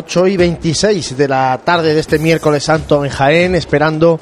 [0.00, 4.18] 8 y 26 de la tarde de este miércoles santo en Jaén, esperando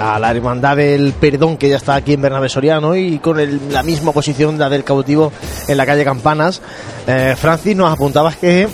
[0.00, 3.38] a la Hermandad del Perdón, que ya está aquí en Bernabé Soriano y con
[3.72, 5.32] la misma posición, la del cautivo
[5.68, 6.60] en la calle Campanas.
[7.06, 8.66] Eh, Francis, nos apuntabas que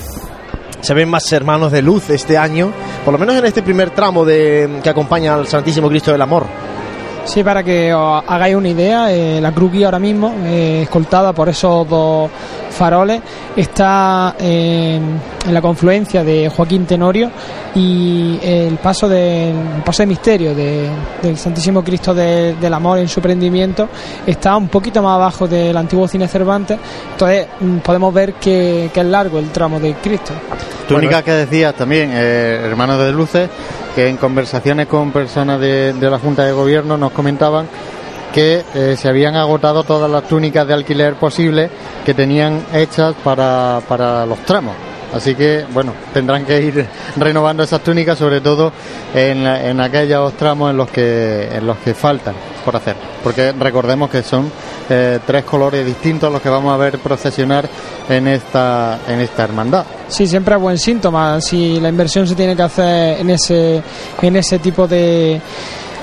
[0.80, 2.72] se ven más hermanos de luz este año,
[3.04, 6.46] por lo menos en este primer tramo de, que acompaña al Santísimo Cristo del Amor.
[7.28, 11.50] Sí, para que os hagáis una idea, eh, la cruz ahora mismo, eh, escoltada por
[11.50, 12.30] esos dos
[12.70, 13.20] faroles,
[13.54, 15.20] está en
[15.52, 17.30] la confluencia de Joaquín Tenorio
[17.74, 19.52] y el paso, de,
[19.84, 23.88] paso de misterio del Santísimo Cristo del Amor en su prendimiento
[24.26, 26.78] está un poquito más abajo del antiguo cine Cervantes,
[27.12, 30.32] entonces mm, podemos ver que, es largo el tramo de Cristo.
[30.88, 33.50] Túnica que decías también, eh, hermanos de luces,
[33.98, 37.66] que en conversaciones con personas de, la Junta de Gobierno nos comentaban
[38.32, 41.68] que eh, se habían agotado todas las túnicas de alquiler posibles
[42.06, 44.87] que tenían hechas para, para los tramos.
[45.12, 48.72] Así que, bueno, tendrán que ir renovando esas túnicas, sobre todo
[49.14, 52.96] en, en aquellos tramos en los que en los que faltan por hacer.
[53.22, 54.50] Porque recordemos que son
[54.90, 57.68] eh, tres colores distintos los que vamos a ver procesionar
[58.08, 59.84] en esta en esta hermandad.
[60.08, 61.40] Sí, siempre es buen síntoma.
[61.40, 63.82] Si la inversión se tiene que hacer en ese
[64.20, 65.40] en ese tipo de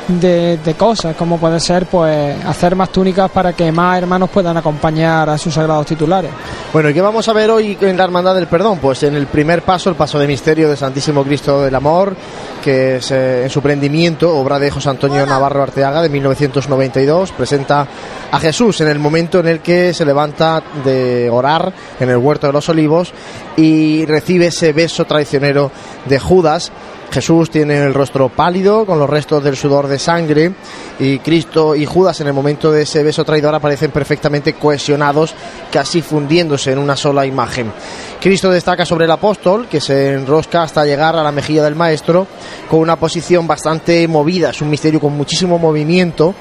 [0.07, 5.29] de, cosas, como puede ser pues hacer más túnicas para que más hermanos puedan acompañar
[5.29, 6.31] a sus sagrados titulares.
[6.71, 8.79] Bueno, ¿y qué vamos a ver hoy en la Hermandad del Perdón?
[8.79, 12.15] Pues en el primer paso, el paso de misterio de Santísimo Cristo del Amor,
[12.63, 17.87] que es eh, en su prendimiento, obra de José Antonio Navarro Arteaga de 1992, presenta
[18.31, 22.47] a Jesús en el momento en el que se levanta de orar en el huerto
[22.47, 23.13] de los olivos
[23.55, 25.71] y recibe ese beso traicionero
[26.05, 26.71] de Judas
[27.15, 30.51] Jesús tiene el rostro pálido con los restos del sudor de sangre
[30.99, 35.33] y Cristo y Judas en el momento de ese beso traidor aparecen perfectamente cohesionados,
[35.71, 37.71] casi fundiéndose en una sola imagen.
[38.19, 42.27] Cristo destaca sobre el apóstol, que se enrosca hasta llegar a la mejilla del maestro,
[42.69, 46.35] con una posición bastante movida, es un misterio con muchísimo movimiento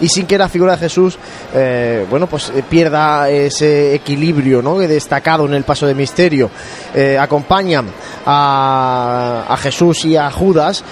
[0.00, 1.18] y sin que la figura de Jesús
[1.54, 4.78] eh, bueno pues eh, pierda ese equilibrio ¿no?
[4.78, 6.50] destacado en el paso de misterio
[6.94, 7.86] eh, acompañan
[8.26, 10.84] a, Jesús y a Judas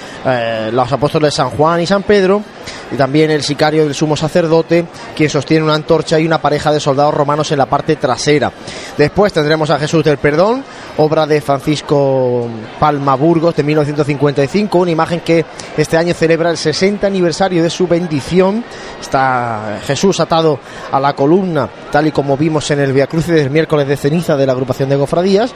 [0.72, 2.42] los apóstoles San Juan y San Pedro
[2.90, 6.80] y también el sicario del sumo sacerdote quien sostiene una antorcha y una pareja de
[6.80, 8.50] soldados romanos en la parte trasera
[8.96, 10.64] después tendremos a Jesús del Perdón
[10.96, 12.48] obra de Francisco
[12.80, 15.44] Palma Burgos de 1955 una imagen que
[15.76, 18.64] este año celebra el 60 aniversario de su bendición
[19.00, 20.58] Está Jesús atado
[20.90, 24.36] a la columna, tal y como vimos en el Via Crucis del miércoles de ceniza
[24.36, 25.52] de la agrupación de cofradías.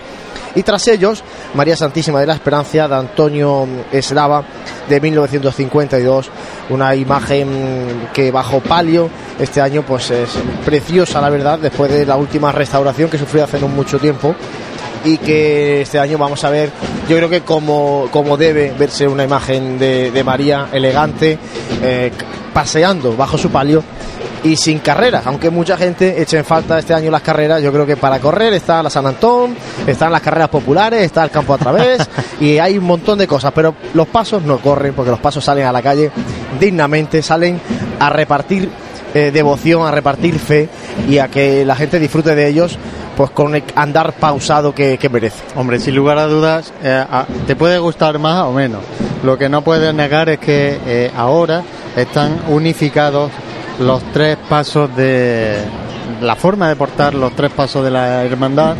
[0.54, 1.22] Y tras ellos,
[1.54, 4.43] María Santísima de la Esperanza de Antonio Eslava
[4.88, 6.31] de 1952,
[6.71, 10.31] una imagen que bajo palio este año pues es
[10.65, 14.34] preciosa la verdad después de la última restauración que sufrió hace no mucho tiempo
[15.04, 16.70] y que este año vamos a ver,
[17.09, 21.38] yo creo que como, como debe verse una imagen de, María elegante,
[21.82, 22.10] eh,
[22.53, 23.82] paseando bajo su palio
[24.44, 27.87] y sin carreras, aunque mucha gente eche en falta este año las carreras, yo creo
[27.87, 29.56] que para correr está la San Antón,
[29.87, 32.08] están las carreras populares, está el campo a través
[32.41, 35.66] y hay un montón de cosas, pero los pasos no corren porque los pasos salen
[35.66, 36.10] a la calle
[36.60, 37.60] dignamente, salen
[37.98, 38.69] a repartir
[39.14, 40.69] eh, devoción, a repartir fe
[41.08, 42.78] y a que la gente disfrute de ellos
[43.18, 45.42] pues con el andar pausado que, merece.
[45.56, 47.04] Hombre, sin lugar a dudas, eh,
[47.48, 48.80] te puede gustar más o menos.
[49.24, 51.64] Lo que no puedes negar es que eh, ahora
[51.96, 53.32] están unificados
[53.80, 55.58] los tres pasos de
[56.20, 58.76] la forma de portar los tres pasos de la hermandad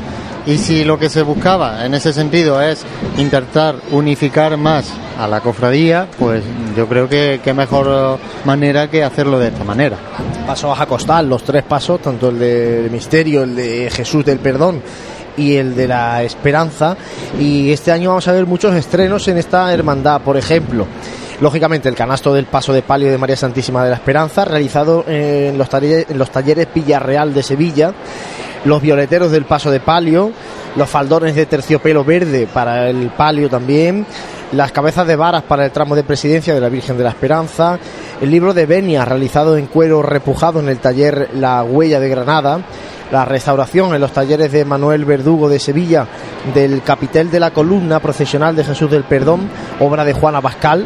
[0.48, 2.83] y si lo que se buscaba en ese sentido es
[3.18, 6.42] intentar unificar más a la cofradía, pues
[6.74, 9.98] yo creo que qué mejor manera que hacerlo de esta manera.
[10.47, 14.80] Paso a costal, los tres pasos, tanto el de misterio, el de Jesús del perdón
[15.36, 16.97] y el de la esperanza.
[17.39, 20.86] Y este año vamos a ver muchos estrenos en esta hermandad, por ejemplo.
[21.42, 25.59] Lógicamente, el canasto del paso de palio de María Santísima de la Esperanza, realizado en
[25.59, 27.92] los, talleres, en los talleres Villarreal de Sevilla,
[28.65, 30.33] los violeteros del paso de palio,
[30.77, 34.07] los faldones de terciopelo verde para el palio también,
[34.53, 37.78] las cabezas de varas para el tramo de presidencia de la Virgen de la Esperanza,
[38.21, 42.60] el libro de Benia realizado en cuero repujado en el taller La Huella de Granada,
[43.10, 46.07] la restauración en los talleres de Manuel Verdugo de Sevilla
[46.54, 49.49] del capitel de la columna procesional de Jesús del Perdón,
[49.81, 50.84] obra de Juan Abascal,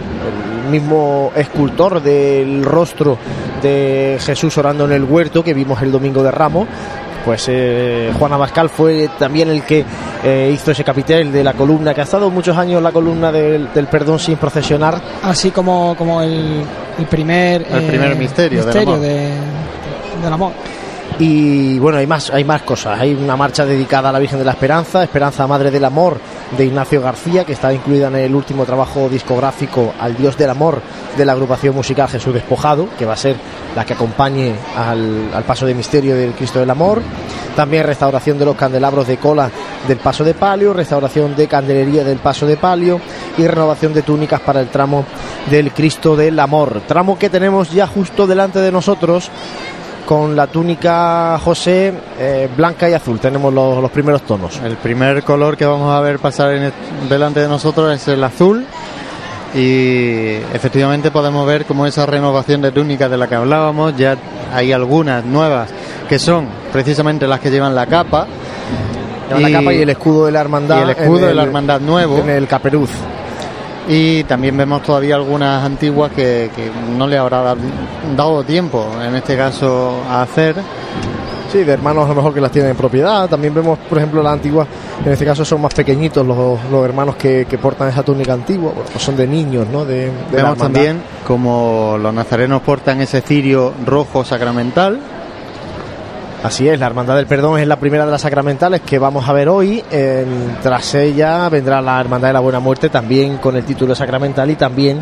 [0.64, 3.18] el mismo escultor del rostro
[3.60, 6.68] de Jesús orando en el huerto que vimos el domingo de Ramos,
[7.24, 9.84] pues eh, Juan Abascal fue también el que
[10.24, 13.68] eh, hizo ese capitel de la columna, que ha estado muchos años la columna del,
[13.90, 15.00] perdón sin procesionar.
[15.22, 16.64] Así como, como el,
[17.08, 20.52] primer, el primer eh, misterio, del amor.
[21.18, 22.98] Y bueno, hay más, hay más cosas.
[22.98, 26.18] Hay una marcha dedicada a la Virgen de la Esperanza, Esperanza Madre del Amor,
[26.56, 30.80] de Ignacio García, que está incluida en el último trabajo discográfico Al Dios del Amor
[31.16, 33.36] de la agrupación musical Jesús Despojado, que va a ser
[33.74, 37.02] la que acompañe al, al paso de misterio del Cristo del Amor.
[37.56, 39.50] También restauración de los candelabros de cola
[39.86, 43.00] del paso de palio, restauración de candelería del paso de palio
[43.36, 45.04] y renovación de túnicas para el tramo
[45.50, 46.82] del Cristo del Amor.
[46.86, 49.30] Tramo que tenemos ya justo delante de nosotros
[50.06, 53.18] con la túnica José eh, blanca y azul.
[53.18, 54.60] Tenemos los, los, primeros tonos.
[54.62, 56.72] El primer color que vamos a ver pasar en el,
[57.08, 58.64] delante de nosotros es el azul.
[59.54, 64.16] Y efectivamente podemos ver como esa renovación de túnica de la que hablábamos, ya
[64.54, 65.68] hay algunas nuevas
[66.08, 68.26] que son precisamente las que llevan la capa.
[69.28, 70.78] Llevan y, la capa y el escudo de la hermandad.
[70.78, 72.18] Y el escudo de la hermandad nuevo.
[72.18, 72.90] En el caperuz
[73.88, 77.54] y también vemos todavía algunas antiguas que, que, no le habrá
[78.16, 80.56] dado tiempo, en este caso, a hacer.
[81.50, 83.28] Sí, de hermanos a lo mejor que las tienen en propiedad.
[83.28, 84.66] También vemos, por ejemplo, las antiguas,
[85.04, 88.72] en este caso son más pequeñitos los, los hermanos que, que, portan esa túnica antigua,
[88.74, 89.84] bueno, pues son de niños, ¿no?
[89.84, 94.98] De, de vemos también como los nazarenos portan ese cirio rojo sacramental,
[96.42, 99.32] Así es, la Hermandad del Perdón es la primera de las sacramentales que vamos a
[99.32, 99.80] ver hoy.
[100.60, 104.56] Tras ella vendrá la Hermandad de la Buena Muerte también con el título sacramental y
[104.56, 105.00] también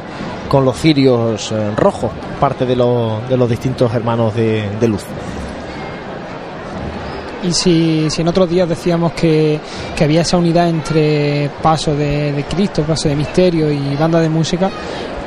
[0.49, 5.05] con los cirios eh, rojos, parte de, lo, de, los distintos hermanos de, luz.
[7.43, 9.59] Y si, en otros días decíamos que,
[9.97, 14.29] que había esa unidad entre paso de, de, Cristo, paso de misterio y banda de
[14.29, 14.69] música,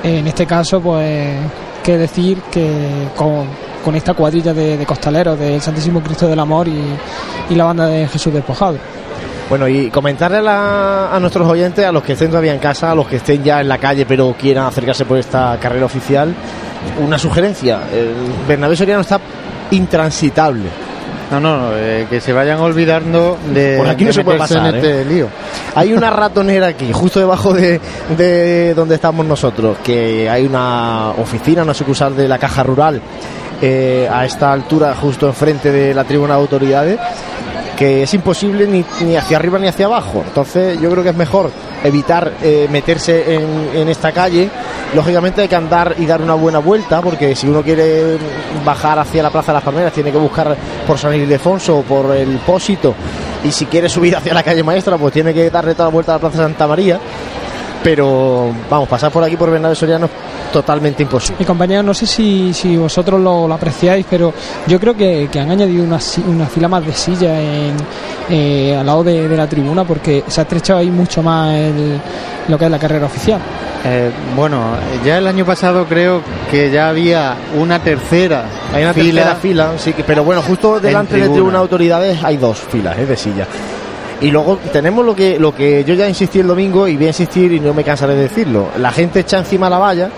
[0.03, 1.37] en este caso, pues,
[1.83, 3.47] qué decir que con,
[3.83, 6.81] con esta cuadrilla de, de, costaleros del Santísimo Cristo del Amor y,
[7.49, 8.77] y la banda de Jesús Despojado.
[9.49, 12.91] Bueno, y comentarle a, la, a, nuestros oyentes, a los que estén todavía en casa,
[12.91, 16.33] a los que estén ya en la calle pero quieran acercarse por esta carrera oficial,
[17.05, 17.81] una sugerencia.
[17.93, 18.13] El
[18.47, 19.19] Bernabé Soriano está
[19.71, 20.69] intransitable.
[21.31, 23.77] No, no, eh, que se vayan olvidando de.
[23.77, 24.67] Por aquí no se puede pasar.
[24.67, 25.05] En este ¿eh?
[25.05, 25.27] lío.
[25.75, 27.79] Hay una ratonera aquí, justo debajo de,
[28.17, 33.01] de donde estamos nosotros, que hay una oficina, una sucursal de la Caja Rural
[33.65, 36.99] eh, a esta altura, justo enfrente de la tribuna de autoridades,
[37.77, 40.21] que es imposible ni, hacia arriba ni hacia abajo.
[40.27, 41.49] Entonces, yo creo que es mejor
[41.81, 44.49] evitar eh, meterse en, esta calle.
[44.93, 48.17] Lógicamente, hay que andar y dar una buena vuelta, porque si uno quiere
[48.65, 52.13] bajar hacia la Plaza de las Palmeras, tiene que buscar por San Ildefonso o por
[52.13, 52.93] el Pósito.
[53.45, 56.11] Y si quiere subir hacia la calle Maestra, pues tiene que darle toda la vuelta
[56.11, 56.99] a la Plaza Santa María
[57.83, 60.09] pero vamos, pasar por aquí por Bernabé Soriano
[60.53, 61.39] totalmente imposible.
[61.39, 64.33] Mi compañero, no sé si, si vosotros lo, lo, apreciáis, pero
[64.67, 67.75] yo creo que, que han añadido una, una, fila más de silla en,
[68.29, 71.99] eh, al lado de, de, la tribuna porque se ha estrechado ahí mucho más el,
[72.47, 73.41] lo que es la carrera oficial.
[73.85, 74.61] Eh, bueno,
[75.03, 79.71] ya el año pasado creo que ya había una tercera hay una fila, tercera fila,
[79.77, 83.17] sí, que, pero bueno, justo delante de tribuna de autoridades hay dos filas eh, de
[83.17, 83.47] silla.
[84.23, 87.09] Y luego tenemos lo que, lo que yo ya insistí el domingo y voy a
[87.09, 88.69] insistir y no me cansaré de decirlo.
[88.77, 90.09] La gente echa encima la valla,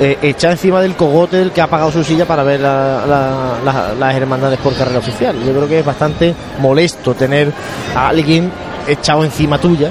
[0.00, 3.54] eh, echa encima del cogote del que ha pagado su silla para ver la, la,
[3.64, 5.34] la, las hermandades por carrera oficial.
[5.44, 7.52] Yo creo que es bastante molesto tener
[7.96, 8.48] a alguien
[8.86, 9.90] echado encima tuya.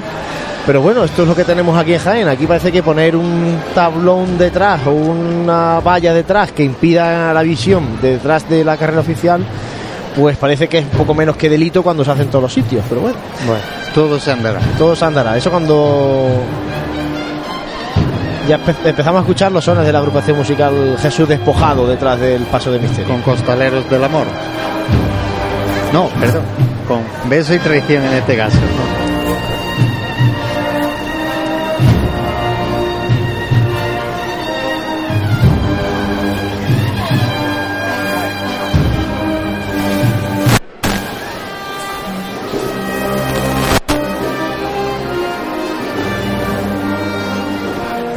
[0.64, 2.28] Pero bueno, esto es lo que tenemos aquí en Jaén.
[2.28, 7.98] Aquí parece que poner un tablón detrás o una valla detrás que impida la visión
[8.00, 9.44] detrás de la carrera oficial
[10.16, 12.52] pues parece que es un poco menos que delito cuando se hace en todos los
[12.52, 13.16] sitios, pero bueno.
[13.46, 13.62] Bueno,
[13.94, 14.60] todo se andará.
[14.78, 15.36] Todo se andará.
[15.36, 16.28] Eso cuando
[18.48, 22.72] ya empezamos a escuchar los sones de la agrupación musical Jesús Despojado detrás del Paso
[22.72, 23.08] de Misterio.
[23.08, 24.26] Con Costaleros del Amor.
[25.92, 26.42] No, perdón.
[26.88, 28.58] Con Beso y Traición en este caso.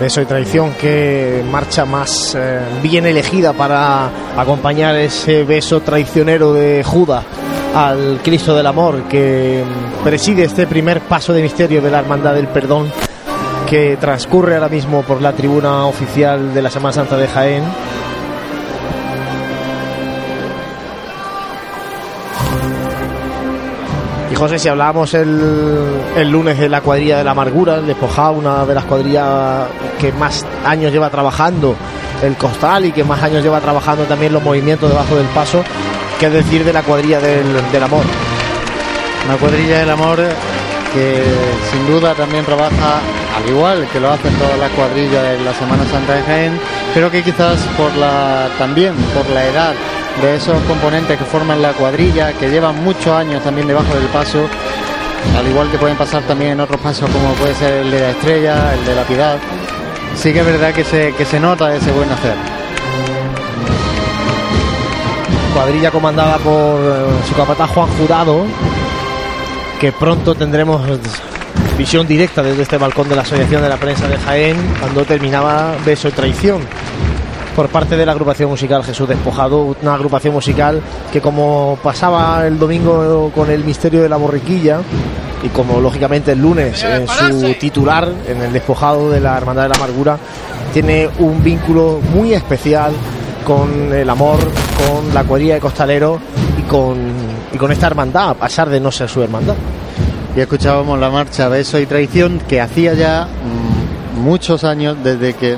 [0.06, 4.08] Beso y Traición que marcha más eh, bien elegida para
[4.38, 7.26] acompañar ese beso traicionero de Judas
[7.74, 9.64] al Cristo del Amor que
[10.04, 12.92] preside este primer paso de misterio de la Hermandad del Perdón
[13.68, 17.64] que transcurre ahora mismo por la tribuna oficial de la Semana Santa de Jaén.
[24.32, 28.34] Y José, si hablábamos el, el, lunes de la cuadrilla de la amargura, el despojado,
[28.34, 29.68] una de las cuadrillas
[30.00, 31.76] que más años lleva trabajando
[32.24, 35.64] el costal y que más años lleva trabajando también los movimientos debajo del paso,
[36.20, 38.04] qué decir de la cuadrilla del, del amor.
[39.26, 40.18] Una cuadrilla del amor
[40.94, 41.24] que
[41.72, 43.02] sin duda también trabaja
[43.36, 46.60] al igual que lo hacen todas las cuadrillas de la Semana Santa de Jaén,
[46.94, 49.74] pero que quizás por la también por la edad
[50.22, 54.48] de esos componentes que forman la cuadrilla, que llevan muchos años también debajo del paso,
[55.38, 58.10] al igual que pueden pasar también en otros pasos como puede ser el de la
[58.12, 59.38] estrella, el de la piedad,
[60.16, 62.36] sí que es verdad que se, que se nota ese buen hacer.
[65.54, 68.46] Cuadrilla comandada por eh, su capataz Juan Jurado,
[69.80, 70.82] que pronto tendremos
[71.78, 75.76] visión directa desde este balcón de la Asociación de la Prensa de Jaén cuando terminaba
[75.86, 76.62] Beso y Traición
[77.56, 82.60] por parte de la agrupación musical Jesús Despojado, una agrupación musical que como pasaba el
[82.60, 84.80] domingo con el misterio de la borriquilla
[85.44, 89.70] y como lógicamente el lunes en su titular, en el despojado de la Hermandad de
[89.70, 90.18] la Amargura,
[90.74, 92.94] tiene un vínculo muy especial
[93.46, 96.20] con el amor, con la cuadrilla de costalero
[96.58, 96.98] y con,
[97.54, 99.56] y con esta hermandad, a pesar de no ser su hermandad.
[100.36, 105.58] Y escuchábamos la marcha Beso y Traición que hacía ya mm, muchos años desde que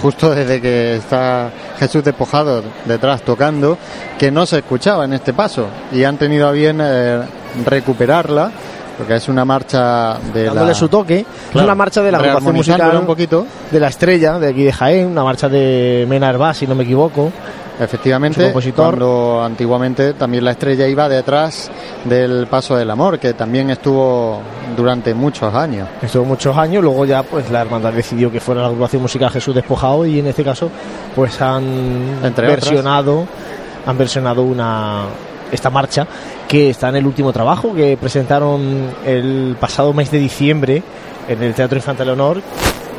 [0.00, 3.78] justo desde que está Jesús despojado detrás tocando,
[4.18, 7.20] que no se escuchaba en este paso y han tenido a bien eh,
[7.64, 8.50] recuperarla
[8.96, 12.18] porque es una marcha de dándole la su toque, Claro, es una marcha de la
[12.18, 13.46] agrupación musical un poquito.
[13.70, 16.84] de la estrella de aquí de Jaén, una marcha de Mena Herbás, si no me
[16.84, 17.32] equivoco.
[17.80, 18.90] Efectivamente, compositor.
[18.90, 21.70] cuando antiguamente también la estrella iba detrás
[22.04, 24.40] del Paso del Amor, que también estuvo
[24.76, 25.88] durante muchos años.
[26.00, 29.54] Estuvo muchos años, luego ya pues la hermandad decidió que fuera la agrupación musical Jesús
[29.54, 30.70] Despojado y en este caso
[31.14, 33.26] pues han Entre versionado
[33.86, 35.04] han versionado una
[35.50, 36.06] esta marcha
[36.48, 40.82] que está en el último trabajo que presentaron el pasado mes de diciembre
[41.28, 42.40] en el Teatro Infante Leonor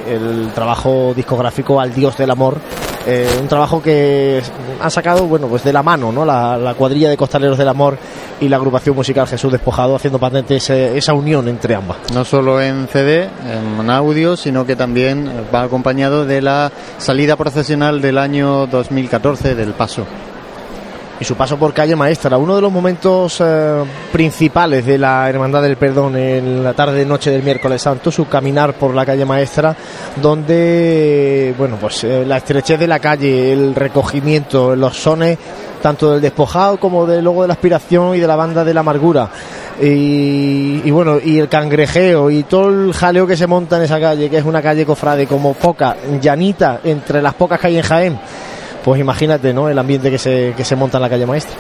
[0.08, 2.58] el trabajo discográfico Al Dios del Amor
[3.06, 4.42] eh, un trabajo que
[4.84, 7.98] han sacado bueno pues de la mano no la, la cuadrilla de costaleros del amor
[8.42, 12.62] y la agrupación musical Jesús Despojado haciendo patente ese- esa unión entre ambas No solo
[12.62, 13.30] en CD,
[13.80, 19.72] en audio, sino que también va acompañado de la salida procesional del año 2014 del
[19.74, 20.06] Paso.
[21.20, 25.62] Y su paso por calle Maestra, uno de los momentos eh, principales de la Hermandad
[25.62, 29.76] del Perdón en la tarde noche del miércoles santo, su caminar por la calle Maestra,
[30.22, 35.38] donde bueno pues eh, la estrechez de la calle, el recogimiento, los sones
[35.84, 38.80] tanto del despojado como del logo de la aspiración y de la banda de la
[38.80, 39.30] amargura.
[39.82, 44.30] Y, bueno, y el cangrejeo y todo el jaleo que se monta en esa calle,
[44.30, 48.20] que es una calle cofrade como poca, llanita, entre las pocas que hay en Jaén,
[48.84, 49.70] pues imagínate, ¿no?
[49.70, 51.56] El ambiente que se, que se monta en la calle maestra.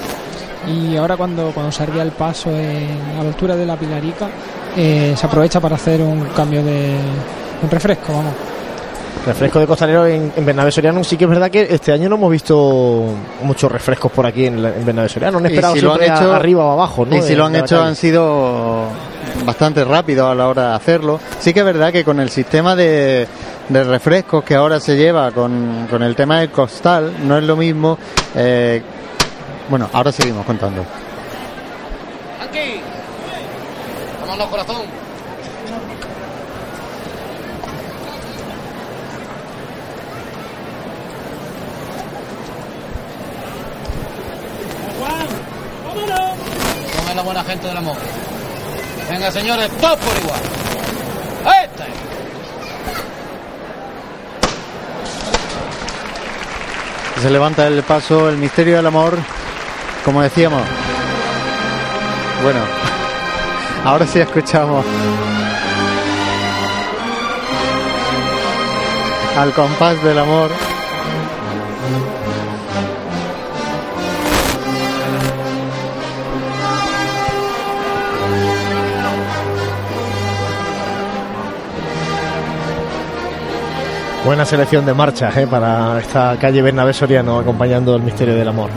[0.68, 4.30] Y ahora cuando, cuando salga el paso en, a la altura de la Pilarica,
[4.76, 6.96] eh, se aprovecha para hacer un cambio de
[7.62, 8.53] un refresco, vamos.
[9.26, 11.02] Refresco de costalero en, en Bernabé Soriano.
[11.04, 13.06] Sí que es verdad que este año no hemos visto
[13.44, 15.34] muchos refrescos por aquí en, en Bernabé Soriano.
[15.34, 17.16] No han esperado si lo han siempre a- hecho- arriba o abajo, ¿no?
[17.16, 18.84] Y si De- lo han hecho han sido
[19.46, 21.20] bastante rápidos a la hora de hacerlo.
[21.40, 23.26] Sí que es verdad que con el sistema de,
[23.70, 27.56] de refrescos que ahora se lleva con, con el tema del costal, no es lo
[27.56, 27.98] mismo.
[28.36, 28.82] eh,
[29.70, 30.82] bueno, ahora seguimos contando.
[32.42, 32.82] Aquí.
[34.22, 34.82] Vámonos, corazón.
[47.34, 47.98] Buena gente del amor?
[49.10, 50.40] Venga, señores, todos por igual.
[51.64, 51.84] ¡Este!
[57.22, 59.18] Se levanta el paso, el misterio del amor,
[60.06, 60.62] como decíamos.
[62.44, 62.60] Bueno,
[63.84, 64.86] ahora sí escuchamos
[69.36, 70.52] al compás del amor.
[84.26, 85.46] Buena selección de marchas ¿eh?
[85.48, 88.70] para esta calle Bernabé Soriano acompañando el misterio del amor.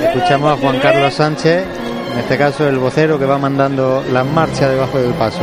[0.00, 1.66] Escuchamos a Juan Carlos Sánchez,
[2.12, 5.42] en este caso el vocero que va mandando las marchas debajo del paso.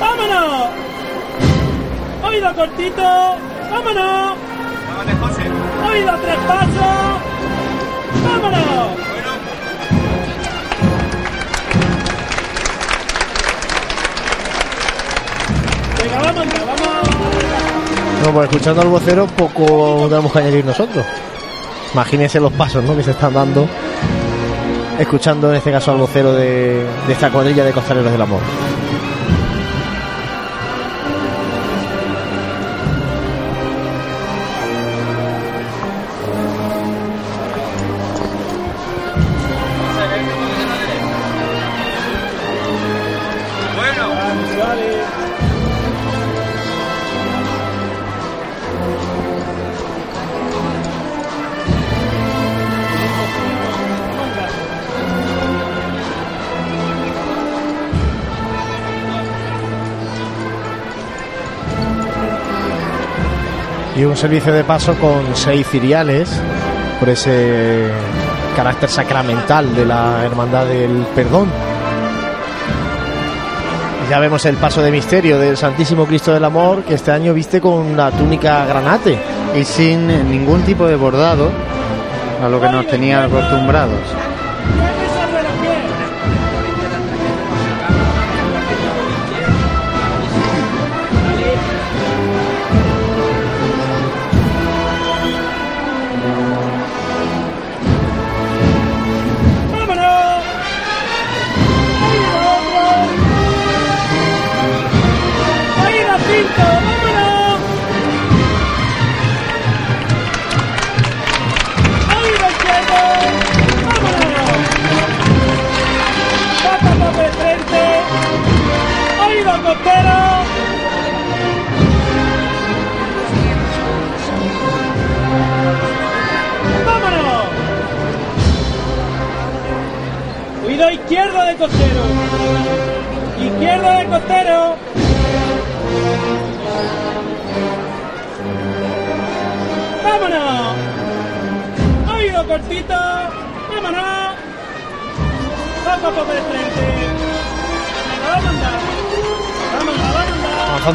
[0.00, 0.68] ¡Vámonos!
[2.24, 3.36] ¡Oído cortito!
[3.70, 4.43] ¡Vámonos!
[5.06, 7.20] ¡Oído tres pasos!
[8.24, 8.96] ¡Vámonos!
[16.02, 18.24] Venga, vamos, vamos.
[18.24, 21.04] No, pues escuchando al vocero poco tenemos que añadir nosotros.
[21.92, 22.96] Imagínense los pasos ¿no?
[22.96, 23.68] que se están dando
[24.98, 28.40] escuchando en este caso al vocero de, de esta cuadrilla de costaleros del amor.
[64.14, 66.30] Un servicio de paso con seis ciriales,
[67.00, 67.88] por ese
[68.54, 71.48] carácter sacramental de la Hermandad del Perdón.
[74.08, 77.60] Ya vemos el paso de misterio del Santísimo Cristo del Amor, que este año viste
[77.60, 79.18] con la túnica granate.
[79.60, 81.50] Y sin ningún tipo de bordado,
[82.40, 83.98] a lo que nos tenía acostumbrados.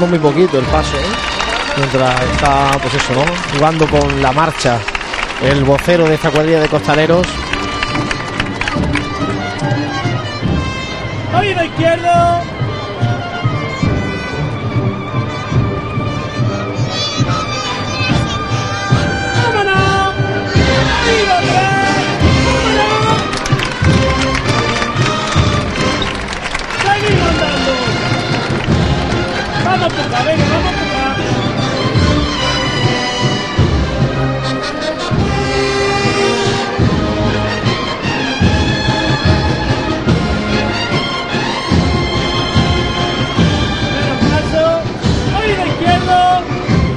[0.10, 1.78] Muy poquito el paso, ¿eh?
[1.78, 3.24] Mientras está, pues eso, ¿no?
[3.54, 4.80] Jugando con la marcha
[5.43, 7.28] el vocero de esta cuadrilla de costaleros.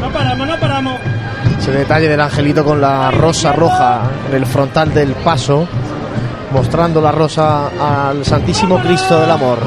[0.01, 1.01] No paramos, no paramos.
[1.59, 5.69] Ese detalle del angelito con la rosa roja en el frontal del paso,
[6.51, 9.59] mostrando la rosa al Santísimo Cristo del Amor,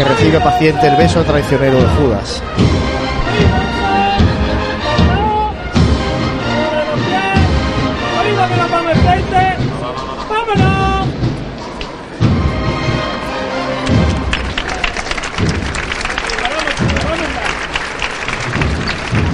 [0.00, 2.42] que recibe paciente el beso traicionero de Judas.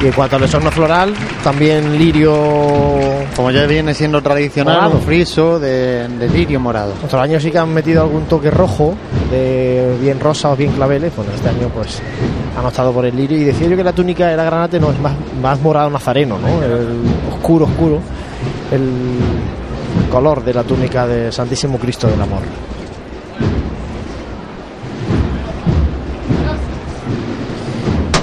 [0.06, 2.32] Y en cuanto al esorno floral, también lirio.
[3.34, 4.94] Como ya viene siendo tradicional, Morado.
[4.98, 6.92] un friso de, de lirio morado.
[7.04, 8.94] Otros años sí que han metido algún toque rojo,
[9.32, 11.10] de bien rosa o bien claveles.
[11.16, 12.00] Bueno, este año pues
[12.56, 13.36] han optado por el lirio.
[13.36, 16.62] Y decía yo que la túnica era granate, no, es más, más morado nazareno, ¿no?
[16.62, 17.00] El
[17.34, 17.98] oscuro, oscuro.
[18.70, 18.88] El
[20.08, 22.42] color de la túnica de Santísimo Cristo del Amor.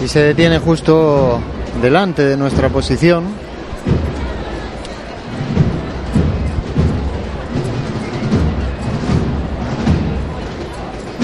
[0.01, 1.41] Y se detiene justo
[1.81, 3.23] delante de nuestra posición.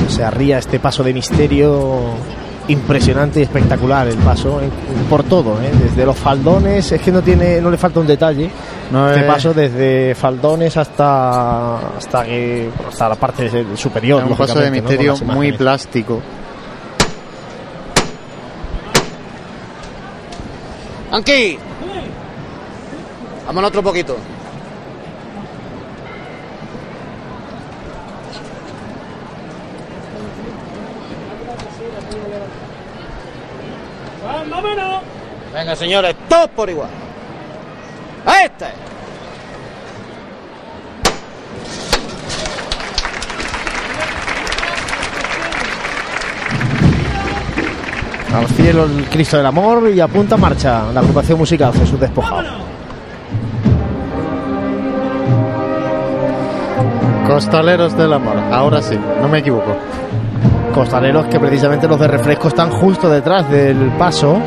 [0.07, 1.99] Se arría este paso de misterio
[2.67, 4.69] impresionante y espectacular el paso en-
[5.09, 5.71] por todo, ¿eh?
[5.83, 8.49] desde los faldones, es que no tiene, no le falta un detalle.
[8.91, 14.23] No este es- paso desde faldones hasta hasta que hasta la parte superior.
[14.23, 16.19] un paso de misterio muy plástico.
[21.11, 21.57] ¡Anqui!
[23.45, 24.17] Vámonos otro poquito.
[35.53, 36.89] Venga, señores, todos por igual.
[38.25, 38.67] ¡A este!
[48.33, 52.47] Al cielo el Cristo del Amor y a punta marcha la agrupación musical Jesús Despojado.
[57.27, 58.37] Costaleros del amor.
[58.51, 59.75] Ahora sí, no me equivoco.
[60.73, 64.37] Costaleros que precisamente los de refresco están justo detrás del paso.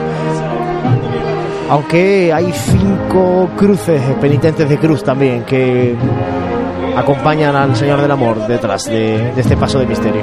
[1.70, 5.96] Aunque hay cinco cruces penitentes de cruz también que
[6.96, 10.22] acompañan al Señor del Amor detrás de, de este paso de misterio.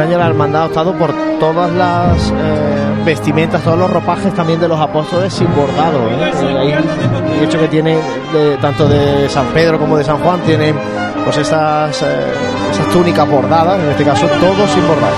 [0.00, 4.66] Año la hermandad ha optado por todas las eh, vestimentas, todos los ropajes también de
[4.68, 5.98] los apóstoles sin bordado.
[6.10, 6.58] ¿eh?
[6.58, 6.74] Ahí,
[7.38, 7.98] el hecho que tienen
[8.32, 10.74] de- tanto de San Pedro como de San Juan tienen
[11.24, 12.06] pues estas, eh,
[12.72, 15.12] esas túnicas bordadas, en este caso todos sin bordar.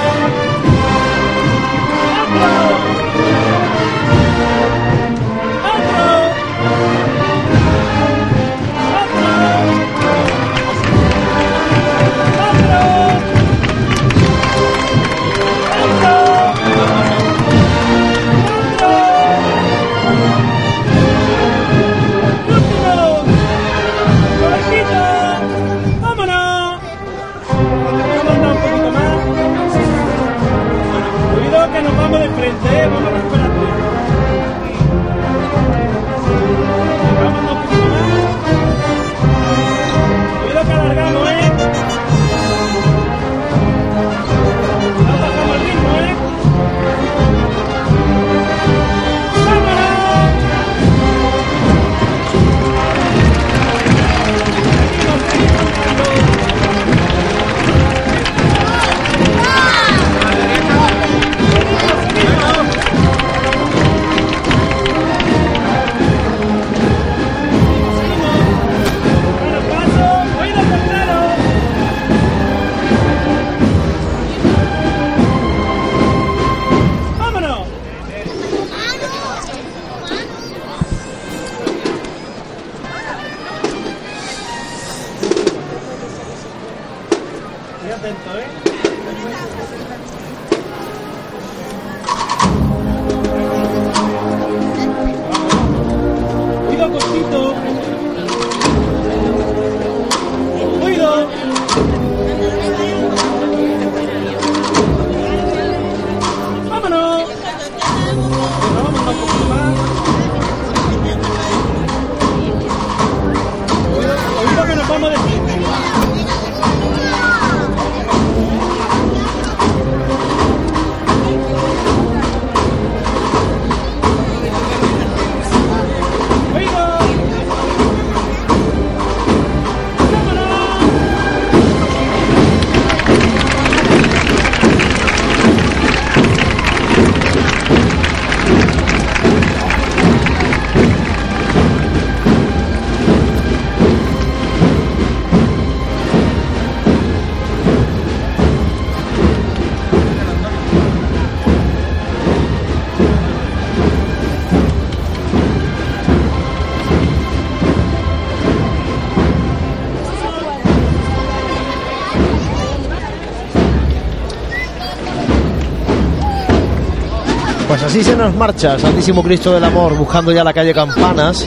[167.83, 171.45] Pues así se nos marcha Santísimo Cristo del Amor, buscando ya la calle Campanas.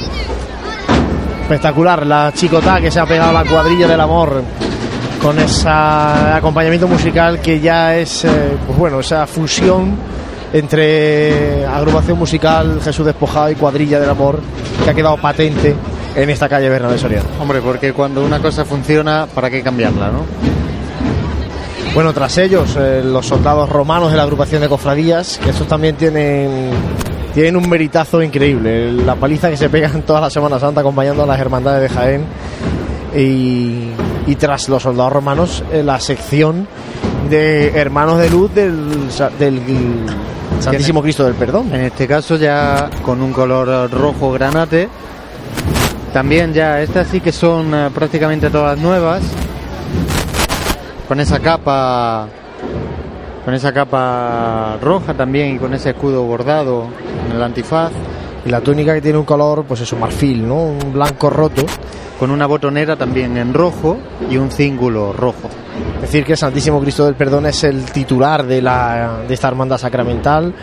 [1.43, 4.43] Espectacular la chicotá que se ha pegado a la cuadrilla del amor
[5.21, 9.95] con ese acompañamiento musical que ya es, eh, pues bueno, esa fusión
[10.51, 14.41] entre agrupación musical Jesús Despojado y cuadrilla del amor
[14.83, 15.73] que ha quedado patente
[16.17, 17.29] en esta calle Bernabé Soriano.
[17.39, 20.64] Hombre, porque cuando una cosa funciona, ¿para qué cambiarla, no?
[21.95, 25.95] Bueno, tras ellos, eh, los soldados romanos de la agrupación de cofradías, que estos también
[25.95, 26.69] tienen,
[27.33, 28.91] tienen un meritazo increíble.
[28.91, 32.25] La paliza que se pegan toda la Semana Santa acompañando a las hermandades de Jaén.
[33.15, 36.67] Y, tras los soldados romanos, eh, la sección
[37.29, 39.07] de hermanos de luz del,
[39.39, 39.61] del
[40.59, 41.73] Santísimo Cristo del Perdón.
[41.73, 44.89] En este caso ya con un color rojo granate.
[46.11, 49.23] También ya estas sí que son eh, prácticamente todas nuevas.
[51.07, 52.27] Con esa capa
[53.45, 56.87] con esa capa roja también y con ese escudo bordado
[57.27, 57.91] en el antifaz,
[58.43, 60.55] Y la túnica que tiene un color, pues eso, marfil, ¿no?
[60.55, 61.63] Un blanco roto.
[62.19, 63.97] con una botonera también en rojo
[64.29, 65.49] y un cíngulo rojo.
[65.99, 69.77] decir que el Santísimo Cristo del Perdón es el titular de, la, de esta hermandad
[69.77, 70.53] sacramental,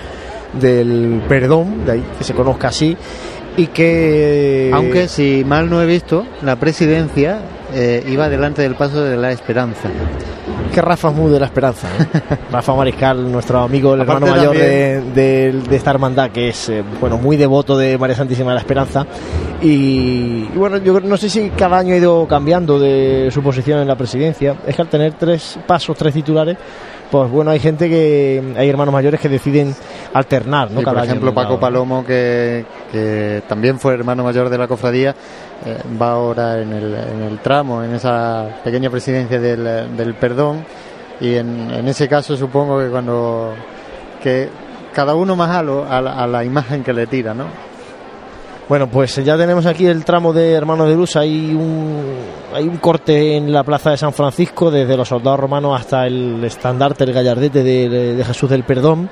[0.54, 2.96] del perdón, de ahí que se conozca así,
[3.56, 4.70] y que...
[4.72, 7.40] Aunque si mal no he visto, la presidencia
[7.74, 9.90] eh, iba delante del paso de la esperanza.
[10.74, 11.88] Que Rafa es muy de la esperanza.
[11.98, 12.36] ¿eh?
[12.52, 16.68] Rafa Mariscal, nuestro amigo, el hermano mayor de, también- de- de esta hermandad, que es
[16.68, 19.06] eh, bueno muy devoto de María Santísima de la Esperanza.
[19.60, 23.80] Y, y bueno, yo no sé si cada año ha ido cambiando de su posición
[23.80, 24.56] en la presidencia.
[24.66, 26.56] Es que al tener tres pasos, tres titulares,
[27.12, 29.72] pues bueno, hay gente que, hay hermanos mayores que deciden
[30.14, 30.80] alternar, ¿no?
[30.82, 31.60] Cada por ejemplo, Paco.
[31.60, 35.14] Palomo, que, que también fue hermano mayor de la cofradía,
[35.64, 40.64] eh, va ahora en el, en el tramo, en esa pequeña presidencia del, del perdón.
[41.20, 43.52] Y en, en ese caso supongo que cuando
[44.22, 44.48] que
[44.94, 47.44] cada uno más a, lo- a, la, a la imagen que le tira, ¿no?
[48.68, 51.16] Bueno, pues ya tenemos aquí el tramo de Hermanos de Luz.
[51.16, 52.14] Hay un,
[52.54, 56.42] hay un corte en la plaza de San Francisco, desde los soldados romanos hasta el
[56.44, 59.10] estandarte, el gallardete de, de Jesús del Perdón.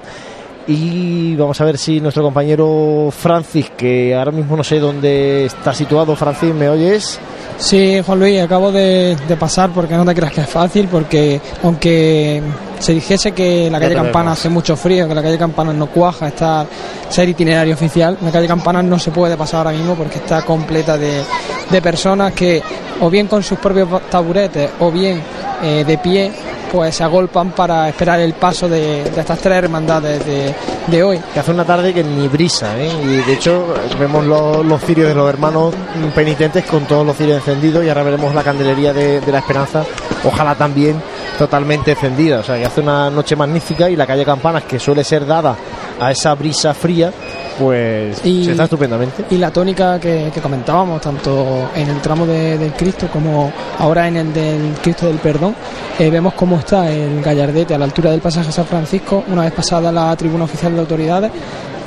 [0.66, 5.74] Y vamos a ver si nuestro compañero Francis, que ahora mismo no sé dónde está
[5.74, 7.18] situado, Francis, ¿me oyes?
[7.60, 11.38] Sí, Juan Luis, acabo de, de pasar porque no te creas que es fácil, porque
[11.62, 12.42] aunque
[12.78, 16.28] se dijese que la calle Campana hace mucho frío, que la calle Campana no cuaja,
[16.28, 16.66] está
[17.10, 20.96] ser itinerario oficial, la calle Campana no se puede pasar ahora mismo porque está completa
[20.96, 21.22] de,
[21.70, 22.62] de personas que
[23.00, 25.22] o bien con sus propios taburetes o bien
[25.62, 26.32] eh, de pie
[26.70, 31.20] pues se agolpan para esperar el paso de, estas tres hermandades de, hoy.
[31.32, 32.90] Que hace una tarde que ni brisa, ¿eh?
[33.02, 35.74] Y de hecho vemos los, los cirios de los hermanos
[36.14, 39.84] penitentes con todos los cirios encendidos y ahora veremos la candelería de, de la esperanza,
[40.24, 41.00] ojalá también
[41.38, 42.40] totalmente encendida.
[42.40, 45.56] O sea, que hace una noche magnífica y la calle Campanas, que suele ser dada
[45.98, 47.12] a esa brisa fría,
[47.60, 49.24] pues Y- se está estupendamente.
[49.30, 54.08] Y la tónica que, que comentábamos, tanto en el tramo de- del Cristo como ahora
[54.08, 55.54] en el del Cristo del Perdón,
[55.98, 59.52] eh, vemos cómo está el gallardete a la altura del pasaje San Francisco, una vez
[59.52, 61.30] pasada la tribuna oficial de autoridades,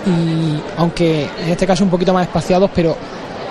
[0.05, 2.95] y aunque en este caso un poquito más espaciados, pero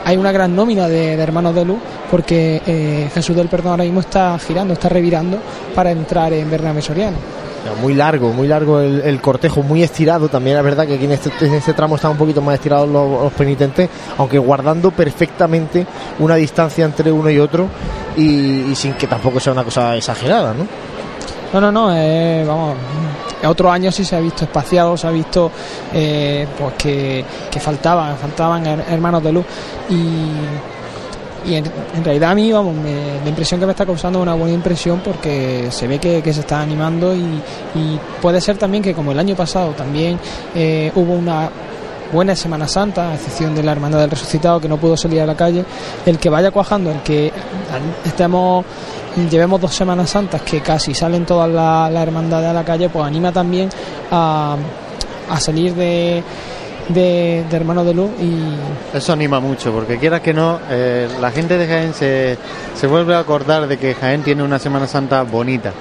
[0.05, 1.79] hay una gran nómina de, de hermanos de luz,
[2.11, 5.39] porque eh, Jesús del Perdón ahora mismo está girando, está revirando
[5.75, 7.17] para entrar en Bernabé Soriano.
[7.81, 10.29] Muy largo, muy largo el, cortejo, muy estirado.
[10.29, 13.33] También es verdad que aquí en este, este tramo están un poquito más estirados los,
[13.35, 15.87] penitentes, aunque guardando perfectamente
[16.19, 17.69] una distancia entre uno y otro
[18.17, 20.67] y, sin que tampoco sea una cosa exagerada, ¿no?
[21.53, 22.75] No, no, no, eh, vamos,
[23.47, 25.51] otros años sí se ha visto espaciado, se ha visto
[25.93, 29.45] eh, pues que, que faltaban, faltaban her- hermanos de luz
[29.91, 29.95] y,
[31.47, 31.65] y en,
[32.05, 35.01] realidad a mí, vamos, me- la impresión que me está causando es una buena impresión
[35.05, 37.21] porque se ve que, que se está animando y,
[37.75, 40.19] y puede ser también que como el año pasado también
[40.55, 41.51] eh, hubo una
[42.13, 45.27] buena Semana Santa, a excepción de la Hermandad del Resucitado que no pudo salir a
[45.27, 45.65] la calle,
[46.05, 47.33] el que vaya cuajando, el que
[48.05, 48.65] estemos
[49.31, 53.05] llevemos dos Semanas Santas que casi salen todas las la hermandades a la calle, pues
[53.07, 53.69] anima también
[54.11, 54.57] a,
[55.31, 56.23] a salir de,
[56.95, 61.57] de, Hermanos de Luz y Eso anima mucho, porque quieras que no, eh, la gente
[61.59, 62.37] de Jaén se,
[62.75, 65.73] se vuelve a acordar de que Jaén tiene una Semana Santa bonita.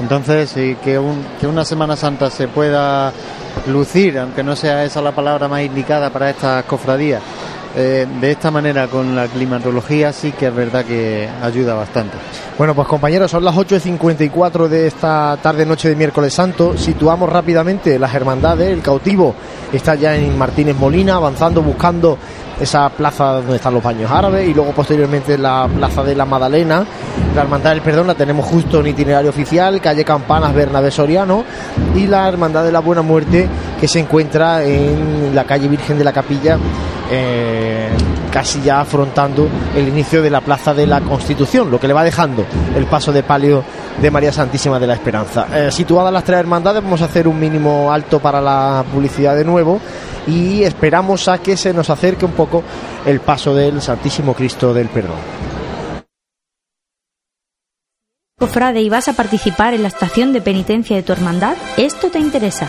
[0.00, 3.12] Entonces, y que, un- que una Semana Santa se pueda
[3.68, 7.20] lucir, aunque no sea esa la palabra más indicada para estas cofradías,
[7.76, 12.16] eh, de esta manera con la climatología sí que es verdad que ayuda bastante.
[12.58, 16.76] Bueno, pues compañeros, son las 8.54 de esta tarde-noche de miércoles santo.
[16.76, 18.70] Situamos rápidamente las hermandades.
[18.70, 19.34] El cautivo
[19.72, 22.18] está ya en Martínez Molina, avanzando, buscando
[22.60, 26.84] esa plaza donde están los baños árabes y luego posteriormente la plaza de la Madalena.
[27.34, 31.44] La Hermandad del Perdón la tenemos justo en itinerario oficial, calle Campanas, Bernabé Soriano
[31.94, 33.48] y la Hermandad de la Buena Muerte
[33.80, 36.58] que se encuentra en la calle Virgen de la Capilla.
[37.10, 37.88] Eh,
[38.30, 42.04] casi ya afrontando el inicio de la Plaza de la Constitución, lo que le va
[42.04, 42.44] dejando
[42.76, 43.64] el paso de palio
[44.00, 45.46] de María Santísima de la Esperanza.
[45.52, 49.44] Eh, situadas las tres hermandades, vamos a hacer un mínimo alto para la publicidad de
[49.44, 49.80] nuevo
[50.26, 52.62] y esperamos a que se nos acerque un poco
[53.04, 55.18] el paso del Santísimo Cristo del Perdón.
[58.38, 62.18] Cofrade y vas a participar en la estación de penitencia de tu hermandad, esto te
[62.18, 62.68] interesa.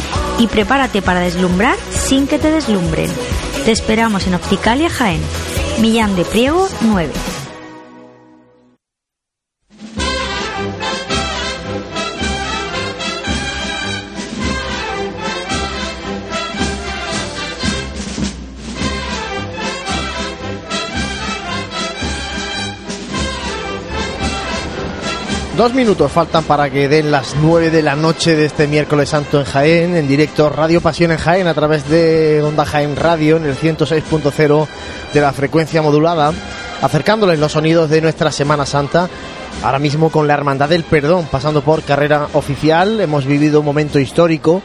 [0.41, 3.11] y prepárate para deslumbrar sin que te deslumbren.
[3.63, 5.21] Te esperamos en Opticalia Jaén,
[5.79, 7.40] Millán de Priego 9.
[25.61, 29.37] Dos minutos faltan para que den las nueve de la noche de este miércoles santo
[29.37, 33.45] en Jaén, en directo Radio Pasión en Jaén a través de Onda Jaén Radio en
[33.45, 34.67] el 106.0
[35.13, 36.33] de la frecuencia modulada,
[36.81, 39.07] acercándoles los sonidos de nuestra Semana Santa.
[39.61, 43.99] Ahora mismo con la Hermandad del Perdón, pasando por carrera oficial, hemos vivido un momento
[43.99, 44.63] histórico,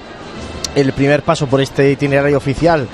[0.75, 2.89] el primer paso por este itinerario oficial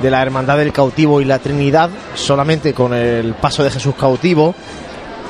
[0.00, 4.54] de la Hermandad del Cautivo y la Trinidad, solamente con el paso de Jesús cautivo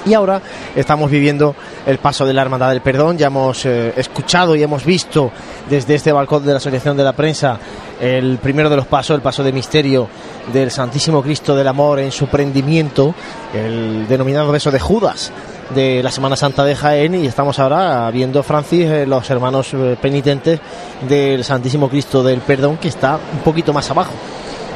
[0.07, 0.41] y ahora
[0.75, 1.55] estamos viviendo
[1.87, 3.19] el paso de la Hermandad del Perdón.
[3.19, 5.31] Ya hemos eh, escuchado y hemos visto
[5.69, 7.59] desde este balcón de la Asociación de la Prensa
[8.01, 10.09] el primero de los pasos, el paso de misterio
[10.53, 13.15] del Santísimo Cristo del Amor en su prendimiento,
[13.53, 15.33] el denominado beso de Judas
[15.75, 19.97] de la Semana Santa de Jaén y estamos ahora viendo Francis eh, los hermanos eh,
[20.01, 20.61] penitentes
[21.07, 24.13] del Santísimo Cristo del Perdón que está un poquito más abajo.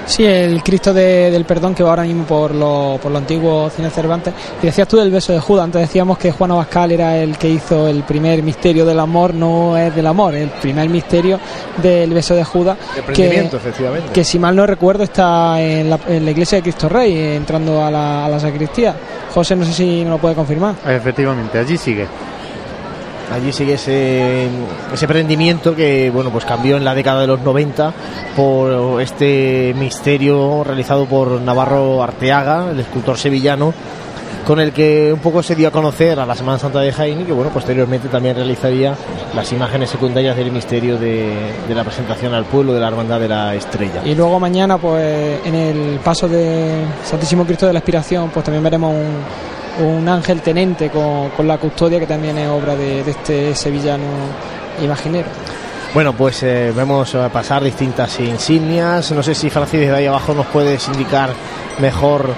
[0.06, 3.70] Sí, el Cristo de- del Perdón que va ahora mismo por lo, por lo antiguo
[3.70, 4.34] Cine Cervantes.
[4.62, 5.64] Y decías tú del beso de Judas.
[5.64, 9.32] Antes decíamos que Juan Abascal era el que hizo el primer misterio del amor.
[9.32, 11.38] No es del amor, el primer misterio
[11.80, 12.76] del beso de Judas.
[12.94, 14.12] De que, efectivamente.
[14.12, 17.84] que si mal no recuerdo está en la, en la iglesia de Cristo Rey, entrando
[17.84, 18.94] a la, a la sacristía.
[19.32, 20.74] José, no sé si me lo puede confirmar.
[20.86, 22.06] Efectivamente, allí sigue.
[23.32, 24.46] Allí sigue ese,
[24.92, 27.92] ese prendimiento que bueno pues cambió en la década de los 90
[28.36, 33.72] por este misterio realizado por Navarro Arteaga, el escultor sevillano,
[34.46, 37.22] con el que un poco se dio a conocer a la Semana Santa de Jaén
[37.22, 38.94] y que bueno posteriormente también realizaría
[39.34, 41.32] las imágenes secundarias del misterio de,
[41.66, 44.02] de la presentación al pueblo de la Hermandad de la Estrella.
[44.04, 48.62] Y luego mañana, pues en el paso de Santísimo Cristo de la Expiración, pues también
[48.62, 53.10] veremos un, un ángel tenente con, con la custodia, que también es obra de, de
[53.10, 54.04] este sevillano
[54.82, 55.28] imaginero.
[55.94, 59.12] Bueno, pues eh, vemos eh, pasar distintas insignias.
[59.12, 61.30] No sé si Francis desde ahí abajo nos puedes indicar
[61.78, 62.30] mejor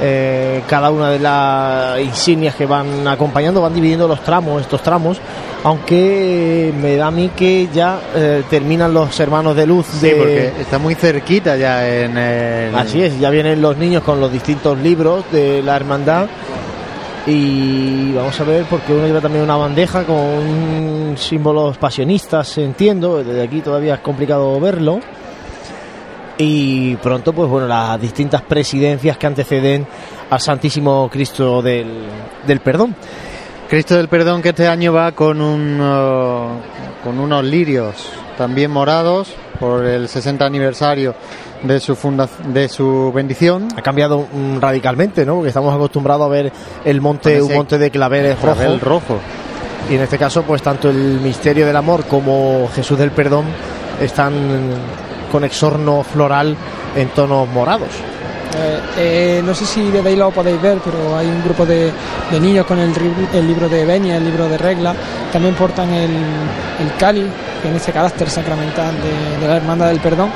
[0.00, 5.18] eh, cada una de las insignias que van acompañando, van dividiendo los tramos, estos tramos,
[5.64, 10.14] aunque me da a mí que ya eh, terminan los hermanos de luz Sí, de...
[10.14, 12.74] porque está muy cerquita ya en el...
[12.74, 16.28] Así es, ya vienen los niños con los distintos libros de la hermandad
[17.26, 23.42] y vamos a ver porque uno lleva también una bandeja con símbolos pasionistas, entiendo, desde
[23.42, 25.00] aquí todavía es complicado verlo.
[26.38, 29.86] Y pronto, pues bueno, las distintas presidencias que anteceden
[30.30, 32.06] al Santísimo Cristo del,
[32.46, 32.96] del Perdón.
[33.68, 39.34] Cristo del Perdón que este año va con, un, uh, con unos lirios también morados
[39.60, 41.14] por el 60 aniversario
[41.62, 43.68] de su funda de su bendición.
[43.76, 45.36] Ha cambiado mm, radicalmente, ¿no?
[45.36, 46.52] Porque estamos acostumbrados a ver
[46.84, 48.56] el monte, un monte de claveles rojo.
[48.56, 49.18] Clavel rojo.
[49.90, 53.46] Y en este caso, pues tanto el misterio del amor como Jesús del perdón
[54.00, 54.34] están
[55.32, 56.56] con exorno floral
[56.96, 57.88] en tonos morados.
[58.56, 61.92] Eh, eh, no sé si desde ahí lo podéis ver, pero hay un grupo de,
[62.40, 62.92] niños con el,
[63.46, 64.94] libro de Benia, el libro de regla.
[65.32, 67.26] También portan el, el cali,
[67.62, 68.94] que en ese carácter sacramental
[69.40, 70.30] de, la Hermandad del Perdón.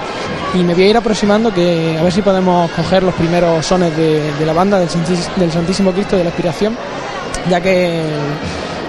[0.54, 3.96] Y me voy a ir aproximando que a ver si podemos coger los primeros sones
[3.96, 6.76] de, la banda del Santísimo Cristo de la Expiración,
[7.50, 8.02] ya que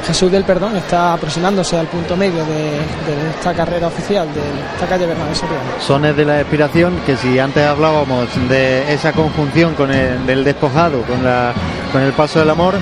[0.08, 4.42] Jesús del Perdón está aproximándose al punto medio de, de esta carrera oficial de
[4.74, 5.64] esta calle Bernabé Soriano.
[5.80, 11.02] Sones de la expiración, que si antes hablábamos de esa conjunción con el del despojado,
[11.04, 11.54] con, la,
[11.92, 12.76] con el paso del amor,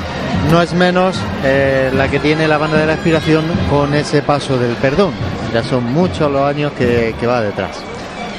[0.51, 1.15] no es menos
[1.45, 5.13] eh, la que tiene la banda de la expiración con ese paso del perdón.
[5.53, 7.78] Ya son muchos los años que, que va detrás.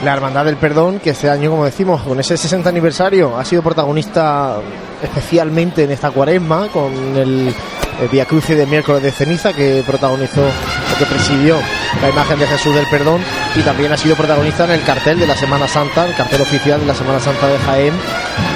[0.04, 3.62] La Hermandad del Perdón, que este año, como decimos, con ese 60 aniversario, ha sido
[3.62, 4.56] protagonista
[5.02, 7.54] especialmente en esta cuaresma, con el,
[8.00, 11.58] el Via Crucis de miércoles de ceniza, que protagonizó o que presidió
[12.00, 13.22] la imagen de Jesús del Perdón,
[13.54, 16.80] y también ha sido protagonista en el cartel de la Semana Santa, el cartel oficial
[16.80, 17.94] de la Semana Santa de Jaén,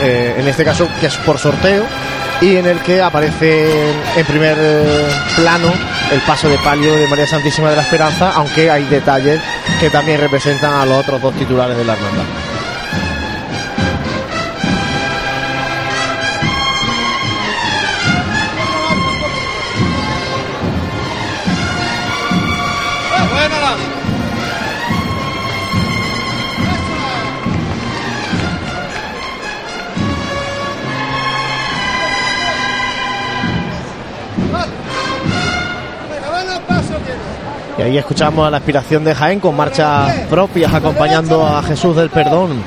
[0.03, 1.85] eh, en este caso que es por sorteo,
[2.41, 5.73] y en el que aparece en primer eh, plano
[6.13, 9.41] el paso de palio de María Santísima de la Esperanza, aunque hay detalles
[9.81, 12.58] que también representan a los otros dos titulares de la hermandad.
[37.79, 42.11] Y ahí escuchamos a la aspiración de Jaén con marchas propias acompañando a Jesús del
[42.11, 42.61] Perdón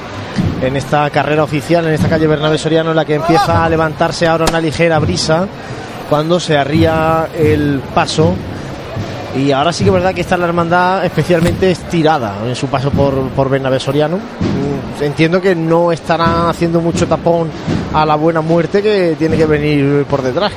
[0.62, 4.26] en esta carrera oficial, en esta calle Bernabé Soriano, en la que empieza a levantarse
[4.26, 5.45] ahora una ligera brisa
[6.09, 8.34] cuando se arría el paso.
[9.36, 12.89] Y ahora sí que es verdad que está la hermandad especialmente estirada en su paso
[12.91, 14.18] por, por Bernabé Soriano.
[14.18, 17.49] Mm, Entiendo que no estarán haciendo mucho tapón
[17.93, 20.51] a la buena muerte que tiene que venir por detrás.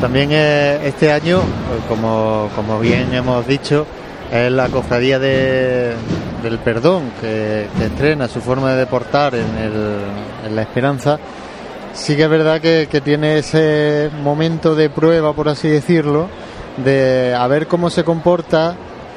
[0.00, 1.42] También eh, este año, eh,
[1.88, 3.86] como, como bien hemos dicho,
[4.32, 5.94] es la cofradía de-
[6.42, 11.18] del perdón que, que estrena su forma de deportar en, el- la esperanza.
[11.94, 16.26] Sí que es verdad que, tiene ese momento de prueba, por así decirlo,
[16.82, 18.74] de a ver cómo se comporta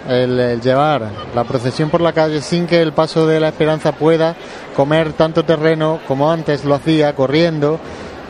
[0.09, 1.03] el, el llevar
[1.33, 4.35] la procesión por la calle sin que el paso de la esperanza pueda
[4.75, 7.79] comer tanto terreno como antes lo hacía, corriendo.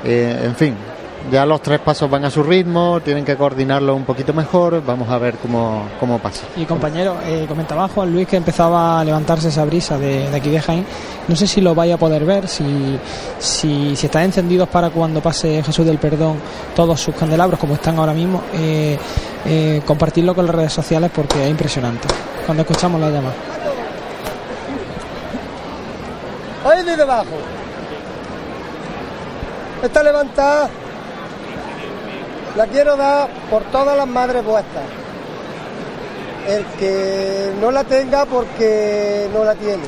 [0.06, 0.76] Eh, en fin,
[1.32, 5.10] ya los tres pasos van a su ritmo, tienen que coordinarlo un poquito mejor, vamos
[5.10, 6.46] a ver cómo, cómo pasa.
[6.56, 10.50] Y compañero, eh, comentaba Juan Luis que empezaba a levantarse esa brisa de, de aquí
[10.50, 10.86] de Jaén.
[11.28, 13.00] No sé si lo vaya a poder ver, si,
[13.40, 16.38] si, si están encendidos para cuando pase Jesús del Perdón
[16.76, 18.98] todos sus candelabros, como están ahora mismo, eh,
[19.46, 22.08] eh, compartirlo con las redes sociales porque es impresionante.
[22.46, 23.36] Cuando escuchamos la llamada.
[26.64, 27.26] Ahí de debajo.
[29.84, 30.70] Esta levantada
[32.56, 34.84] la quiero dar por todas las madres vuestras.
[36.48, 39.84] El que no la tenga porque no la tiene.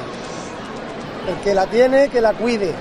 [1.28, 2.74] El que la tiene, que la cuide.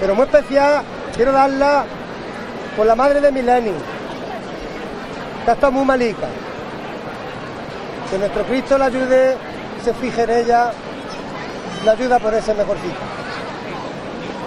[0.00, 0.82] Pero muy especial,
[1.14, 1.84] quiero darla
[2.76, 3.74] por la madre de Milenio.
[5.44, 6.26] Que está muy malica.
[8.10, 9.36] Que nuestro Cristo la ayude,
[9.84, 10.72] se fije en ella,
[11.84, 13.27] la ayuda a ponerse mejorcita.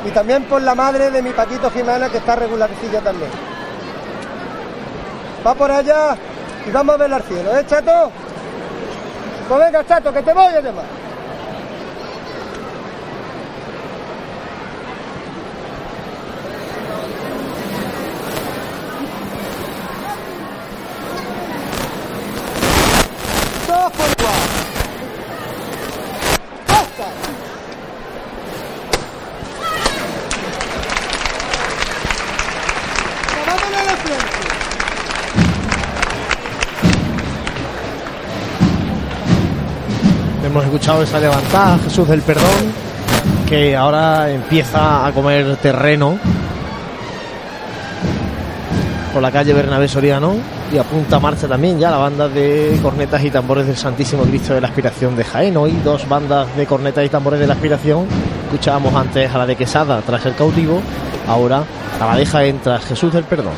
[0.05, 3.29] Y también por la madre de mi Paquito Jimena, que está regularcilla también.
[5.45, 6.15] Va por allá
[6.67, 8.11] y vamos a ver al cielo, ¿eh, chato?
[9.47, 10.85] Pues venga, chato, que te voy a llamar.
[23.67, 24.41] Todos por igual.
[26.67, 27.05] ¡Basta!
[33.47, 33.90] ¡Vámonos a la frente!
[40.43, 42.43] Hemos escuchado esa levantada, Jesús del Perdón,
[43.47, 46.19] que ahora empieza a comer terreno
[49.13, 50.35] por la calle Bernabé Soriano
[50.73, 54.53] y a punta marcha también ya la banda de cornetas y tambores del Santísimo Cristo
[54.53, 55.55] de la Aspiración de Jaén.
[55.57, 58.05] Hoy dos bandas de cornetas y tambores de la Aspiración.
[58.45, 60.81] Escuchábamos antes a la de Quesada tras el cautivo,
[61.27, 61.63] ahora
[61.99, 63.53] a la de Jaén tras Jesús del Perdón.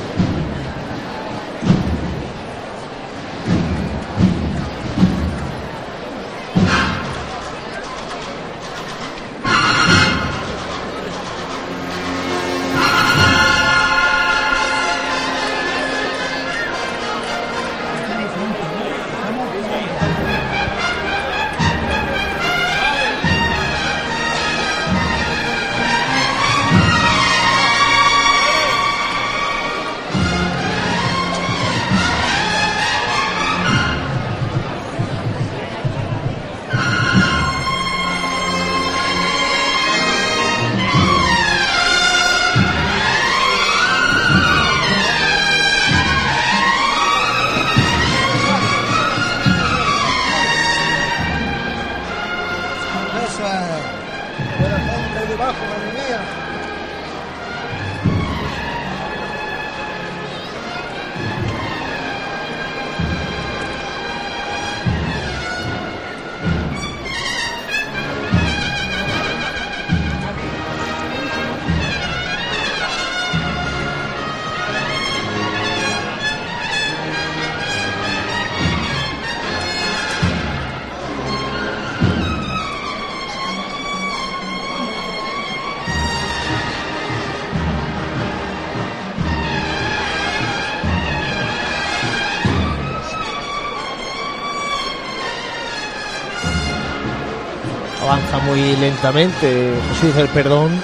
[99.11, 100.81] Muy lentamente Jesús del Perdón,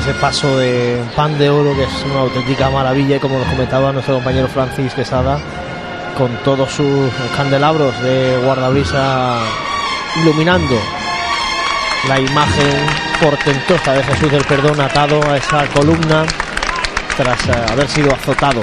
[0.00, 3.92] ese paso de pan de oro que es una auténtica maravilla y como nos comentaba
[3.92, 5.38] nuestro compañero Francis Quesada,
[6.18, 9.38] con todos sus candelabros de guardabrisa
[10.22, 10.76] iluminando
[12.08, 12.86] la imagen
[13.22, 16.26] portentosa de Jesús del Perdón atado a esa columna
[17.16, 18.62] tras eh, haber sido azotado.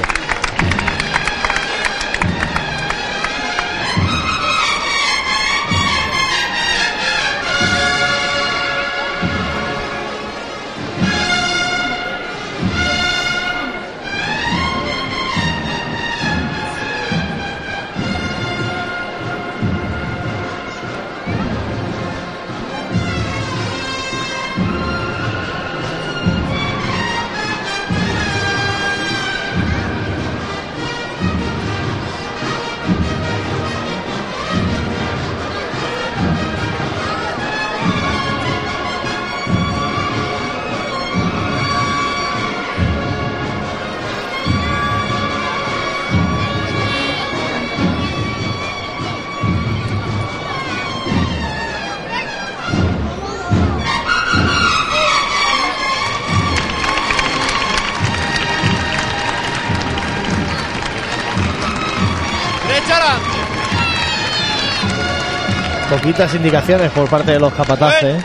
[66.33, 68.23] Indicaciones por parte de los capataces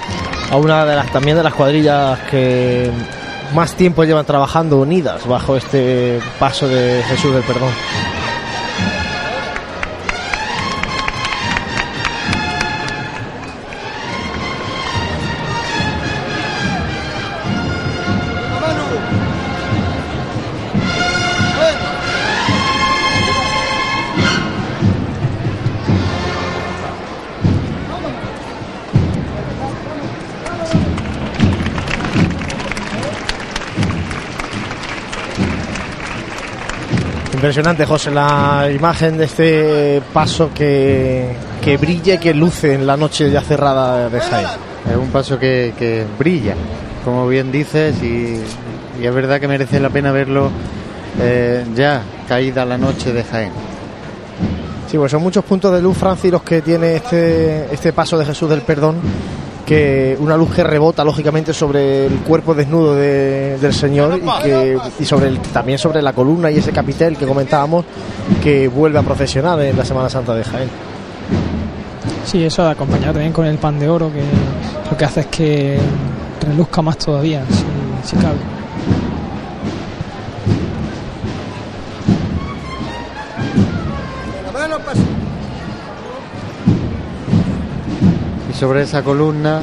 [0.51, 2.91] a una de las también de las cuadrillas que
[3.55, 7.73] más tiempo llevan trabajando unidas bajo este paso de Jesús del Perdón.
[37.49, 41.35] Impresionante, José, la imagen de este paso que,
[41.65, 44.49] que brilla y que luce en la noche ya cerrada de Jaén.
[44.87, 46.55] Es un paso que, que brilla,
[47.07, 48.39] como bien dices, y,
[49.01, 50.51] y es verdad que merece la pena verlo
[51.23, 53.53] eh, ya caída la noche de Jaén.
[54.91, 58.27] Sí, pues son muchos puntos de luz, Francis, los que tiene este, este paso de
[58.27, 58.97] Jesús del Perdón,
[59.69, 64.79] que una luz que rebota lógicamente sobre el cuerpo desnudo de- del Señor y, que,
[65.05, 67.85] sobre también sobre la columna y ese capitel que comentábamos
[68.43, 70.71] que vuelve a procesionar en la Semana Santa de Jaén.
[72.25, 74.23] Sí, eso acompañado también con el pan de oro, que
[74.91, 75.79] lo que hace es que
[76.47, 77.43] reluzca más todavía,
[78.03, 78.37] si cabe.
[88.59, 89.61] Sobre esa columna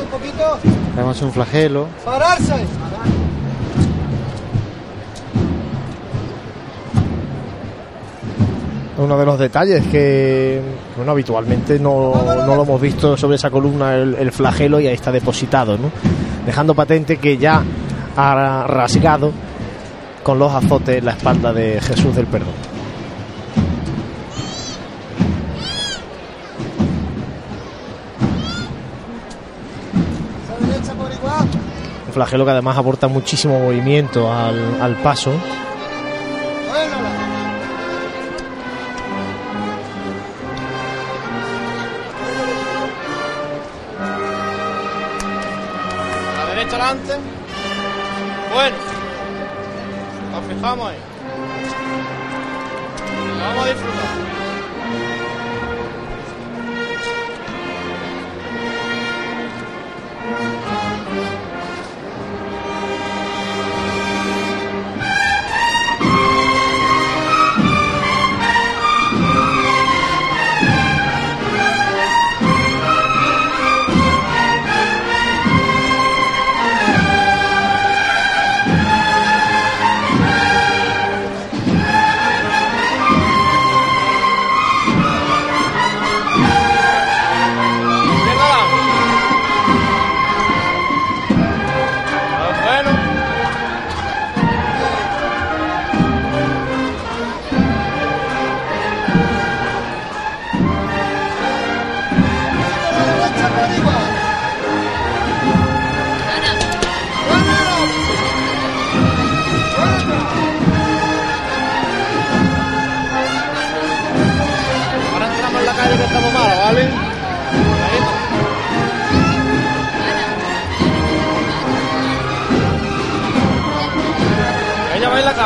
[0.00, 0.58] un poquito.
[0.96, 1.86] vemos un flagelo.
[2.04, 2.54] Pararse.
[8.98, 10.60] Uno de los detalles que
[10.96, 14.94] bueno, habitualmente no, no lo hemos visto sobre esa columna el, el flagelo y ahí
[14.94, 15.92] está depositado, ¿no?
[16.44, 17.62] dejando patente que ya
[18.16, 19.30] ha rasgado
[20.24, 22.67] con los azotes la espalda de Jesús del Perdón.
[32.18, 35.32] Flagelo que además aporta muchísimo movimiento al, al paso.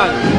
[0.03, 0.23] General.
[0.23, 0.32] Bien,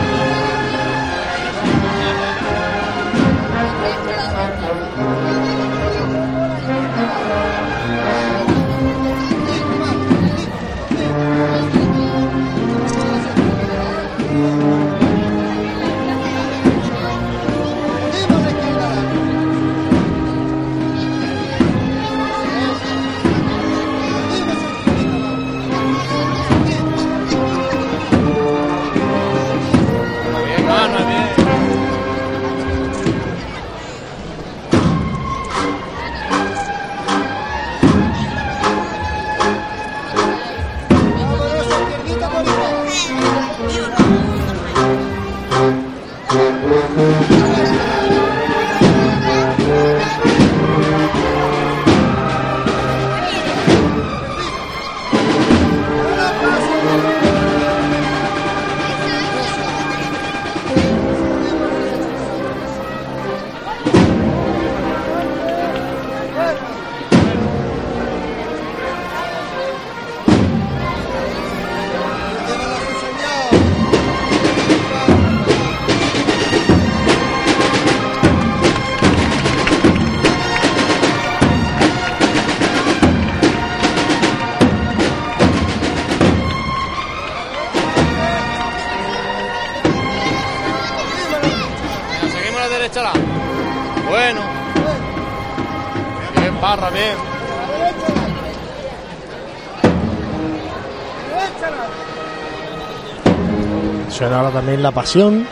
[104.35, 105.47] Ahora también la pasión.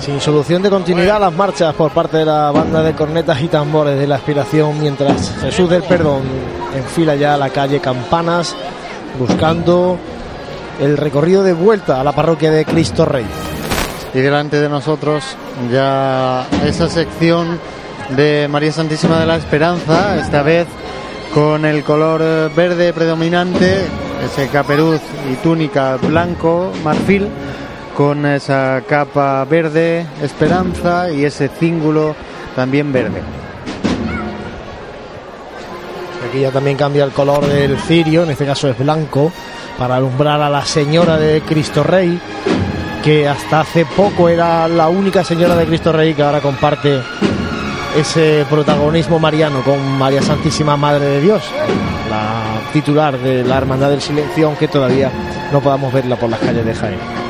[0.00, 3.98] Sin solución de continuidad las marchas por parte de la banda de cornetas y tambores
[3.98, 6.22] de la aspiración mientras Jesús del Perdón
[6.76, 8.54] enfila ya la calle Campanas
[9.18, 9.98] buscando
[10.80, 13.26] el recorrido de vuelta a la parroquia de Cristo Rey.
[14.14, 15.24] Y delante de nosotros
[15.72, 17.58] ya esa sección
[18.10, 20.68] de María Santísima de la Esperanza, esta vez
[21.34, 23.86] con el color verde predominante,
[24.26, 25.00] ese caperuz
[25.30, 27.28] y túnica blanco, marfil,
[27.96, 32.14] con esa capa verde, esperanza, y ese cíngulo
[32.54, 33.22] también verde.
[36.28, 39.32] Aquí ya también cambia el color del cirio, en este caso es blanco,
[39.78, 42.20] para alumbrar a la señora de Cristo Rey,
[43.04, 47.00] que hasta hace poco era la única señora de Cristo Rey que ahora comparte
[47.96, 51.42] ese protagonismo mariano con María Santísima Madre de Dios,
[52.10, 55.10] la titular de la Hermandad del Silencio, aunque todavía
[55.50, 57.25] no podamos verla por las calles de Jaén.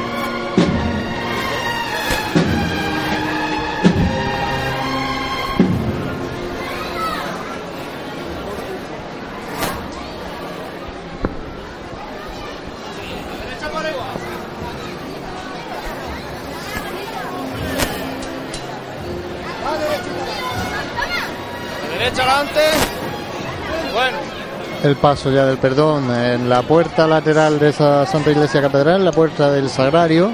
[24.87, 29.11] El paso ya del perdón en la puerta lateral de esa Santa Iglesia Catedral, la
[29.11, 30.31] puerta del Sagrario.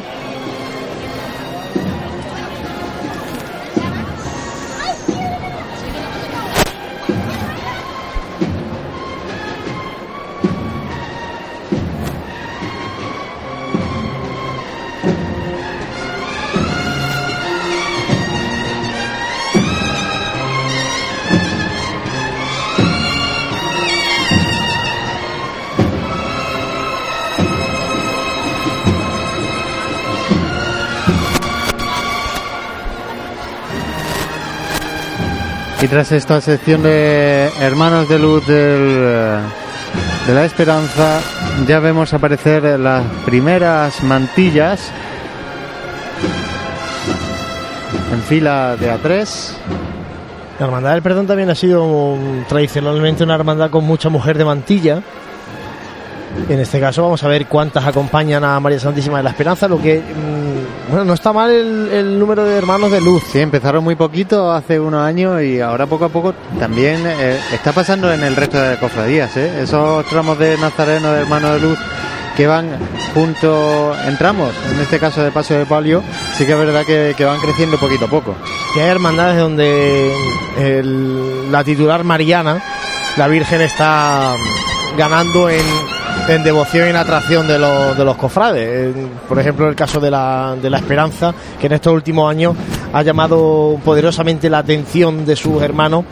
[35.93, 39.43] Tras esta sección de Hermanos de Luz del,
[40.27, 41.21] de la Esperanza,
[41.69, 44.91] ya vemos aparecer las primeras mantillas
[48.11, 49.51] en fila de A3.
[50.59, 52.17] La Hermandad del Perdón también ha sido
[52.49, 55.03] tradicionalmente una hermandad con mucha mujer de mantilla.
[56.49, 59.79] En este caso vamos a ver cuántas acompañan a María Santísima de la Esperanza, lo
[59.79, 60.42] que mm,
[60.89, 63.23] bueno, no está mal el, el número de hermanos de luz.
[63.31, 67.73] Sí, empezaron muy poquito hace unos años y ahora poco a poco también eh, está
[67.73, 69.37] pasando en el resto de cofradías.
[69.37, 69.63] ¿eh?
[69.63, 71.79] Esos tramos de Nazareno, de Hermano de Luz,
[72.37, 72.69] que van
[73.15, 76.03] junto en tramos, en este caso de Paso de Palio,
[76.37, 78.35] sí que es verdad que, que van creciendo poquito a poco.
[78.77, 80.13] Y hay hermandades donde
[80.59, 82.63] el- la titular Mariana,
[83.17, 84.35] la Virgen está
[84.97, 85.61] ganando en,
[86.29, 88.95] en devoción y en atracción de los, de los cofrades.
[89.29, 92.55] Por ejemplo, el caso de la, de la Esperanza, que en estos últimos años
[92.93, 96.05] ha llamado poderosamente la atención de sus hermanos,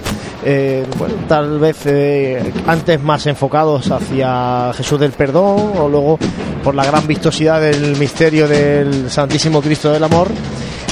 [0.44, 0.86] eh,
[1.28, 6.18] tal vez eh, antes más enfocados hacia Jesús del Perdón o luego
[6.64, 10.28] por la gran vistosidad del misterio del Santísimo Cristo del Amor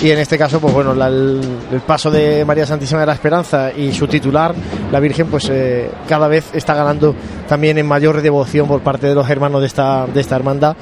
[0.03, 1.41] y en este caso pues bueno la- el,
[1.87, 4.55] paso de María Santísima de la Esperanza y su titular
[4.93, 7.15] la Virgen pues eh, cada vez está ganando
[7.49, 10.77] también en mayor devoción por parte de los hermanos de esta de esta hermandad.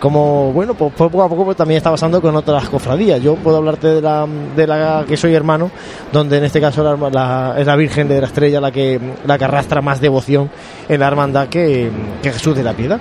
[0.00, 3.20] Como bueno pues poco a poco pues, también está pasando con otras cofradías.
[3.20, 5.70] Yo puedo hablarte de la de la que soy hermano
[6.12, 9.36] donde en este caso la, la- es la Virgen de la Estrella la que la
[9.36, 10.48] que arrastra más devoción
[10.88, 11.90] en la hermandad que,
[12.22, 13.00] que Jesús de la Piedad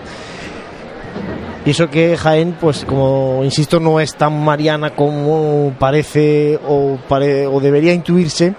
[1.66, 7.46] y eso que Jaén, pues como insisto, no es tan mariana como parece o, pare-
[7.48, 8.54] o debería intuirse,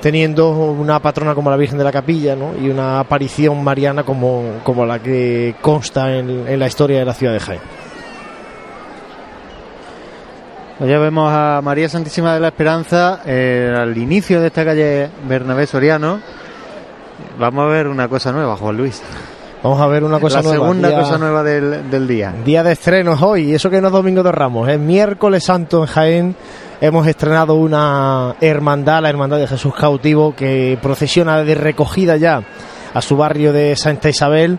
[0.00, 2.52] teniendo una patrona como la Virgen de la Capilla ¿no?
[2.60, 7.32] y una aparición mariana como, como la que consta en, la historia de la ciudad
[7.32, 7.60] de Jaén.
[10.78, 15.08] Pues ya vemos a María Santísima de la Esperanza eh, al inicio de esta calle
[15.28, 16.20] Bernabé Soriano.
[17.38, 19.00] Vamos a ver una cosa nueva, Juan Luis.
[19.64, 20.64] Vamos a ver una cosa la nueva.
[20.66, 22.34] segunda día- cosa nueva del, del día.
[22.44, 25.80] Día de estrenos hoy, y eso que no es Domingo de Ramos, es miércoles santo
[25.80, 26.36] en Jaén.
[26.82, 32.42] Hemos estrenado una hermandad, la hermandad de Jesús cautivo, que procesiona de recogida ya
[32.92, 34.58] a su barrio de Santa Isabel.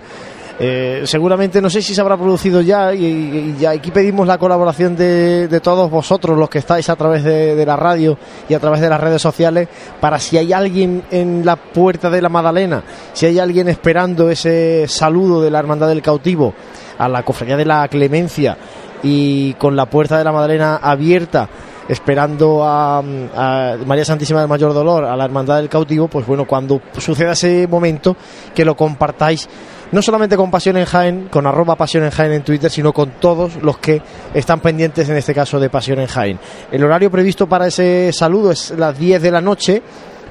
[0.58, 5.60] Eh, seguramente no sé si se habrá producido ya y, aquí pedimos la colaboración de,
[5.62, 9.02] todos vosotros los que estáis a través de, la radio y a través de las
[9.02, 9.68] redes sociales
[10.00, 14.88] para si hay alguien en la puerta de la Magdalena, si hay alguien esperando ese
[14.88, 16.54] saludo de la hermandad del cautivo
[16.98, 18.58] a la cofradía de la Clemencia
[19.04, 21.50] y con la puerta de la Magdalena abierta
[21.90, 26.48] esperando a, a María Santísima del Mayor Dolor, a la Hermandad del Cautivo, pues bueno,
[26.48, 28.16] cuando suceda ese momento,
[28.56, 29.48] que lo compartáis
[29.92, 33.12] no solamente con Pasión en Jaén, con arroba Pasión en Jaén en Twitter, sino con
[33.20, 34.02] todos los que
[34.34, 36.40] están pendientes en este caso de Pasión en Jaén.
[36.72, 39.82] El horario previsto para ese saludo es las 10 de la noche,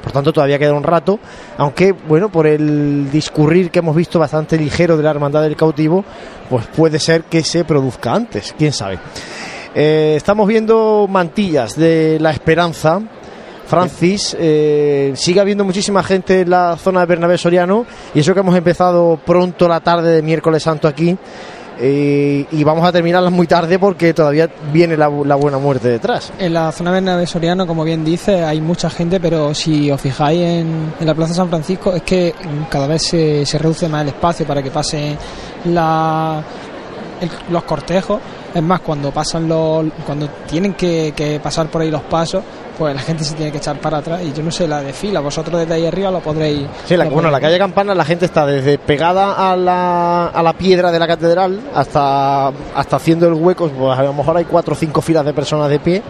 [0.02, 1.18] por tanto todavía queda un rato,
[1.56, 6.04] aunque bueno, por el discurrir que hemos visto bastante ligero de la Hermandad del Cautivo,
[6.50, 8.98] pues puede ser que se produzca antes, quién sabe.
[9.74, 13.00] Eh, estamos viendo mantillas de la esperanza.
[13.66, 18.40] Francis, eh, sigue habiendo muchísima gente en la zona de Bernabé Soriano y eso que
[18.40, 21.16] hemos empezado pronto la tarde de miércoles santo aquí
[21.78, 26.32] eh, y vamos a terminarla muy tarde porque todavía viene la, la buena muerte detrás.
[26.38, 30.40] En la zona Bernabé Soriano, como bien dice, hay mucha gente, pero si os fijáis
[30.40, 32.34] en, en la Plaza San Francisco, es que
[32.70, 35.16] cada vez se, se reduce más el espacio para que pasen
[35.66, 36.42] la,
[37.50, 38.20] los cortejos.
[38.54, 42.44] Es más, cuando pasan los, cuando tienen que, que pasar por ahí los pasos,
[42.78, 44.20] pues la gente se tiene que echar para atrás.
[44.22, 46.66] Y yo no sé, la de fila, vosotros desde ahí arriba lo podréis.
[46.86, 50.26] Sí, la, lo bueno, la podréis calle Campana la gente está desde pegada a la,
[50.28, 54.36] a la piedra de la catedral hasta, hasta haciendo el hueco, pues a lo mejor
[54.36, 56.02] hay cuatro o cinco filas de personas de pie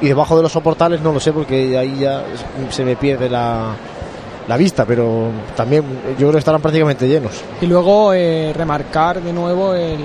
[0.00, 2.22] y debajo de los soportales no lo sé porque ahí ya
[2.70, 3.68] se me pierde la,
[4.46, 7.32] la vista, pero también yo creo que estarán prácticamente llenos.
[7.60, 9.96] Y luego eh, remarcar de nuevo el-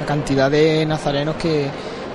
[0.00, 1.68] la cantidad de nazarenos que,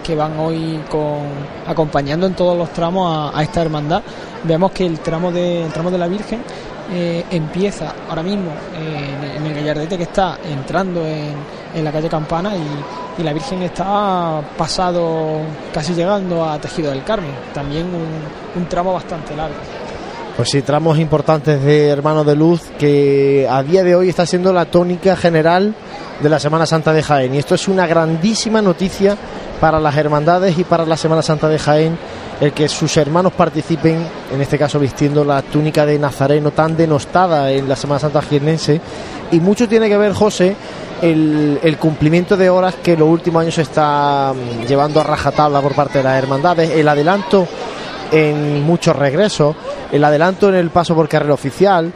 [0.09, 1.19] que van hoy con,
[1.67, 4.01] acompañando en todos los tramos a, esta hermandad.
[4.43, 6.41] Vemos que el tramo de, el tramo de la Virgen
[6.91, 11.35] eh, empieza ahora mismo eh, en, el gallardete que está entrando en,
[11.75, 15.41] en la calle Campana y, y la Virgen está pasado
[15.71, 17.31] casi llegando a Tejido del Carmen.
[17.53, 19.57] También un, un tramo bastante largo.
[20.35, 24.51] Pues sí, tramos importantes de Hermanos de Luz que a día de hoy está siendo
[24.53, 25.75] la tónica general
[26.19, 27.35] de la Semana Santa de Jaén.
[27.35, 29.15] Y esto es una grandísima noticia
[29.59, 31.97] para las hermandades y para la Semana Santa de Jaén,
[32.39, 37.51] el que sus hermanos participen, en este caso vistiendo la túnica de Nazareno tan denostada
[37.51, 38.79] en la Semana Santa jiennense.
[39.31, 40.55] Y mucho tiene que ver, José,
[41.01, 45.75] el, cumplimiento de horas que los últimos años se está mm, llevando a rajatabla por
[45.75, 47.47] parte de las hermandades, el adelanto
[48.11, 49.55] en muchos regresos,
[49.91, 51.91] el adelanto en el paso por carrera oficial.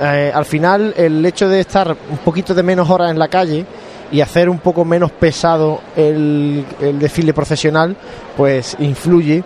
[0.00, 3.64] Eh, al final, el hecho de estar un poquito de menos horas en la calle
[4.14, 6.64] y hacer un poco menos pesado el,
[7.00, 7.96] desfile profesional,
[8.36, 9.42] pues influye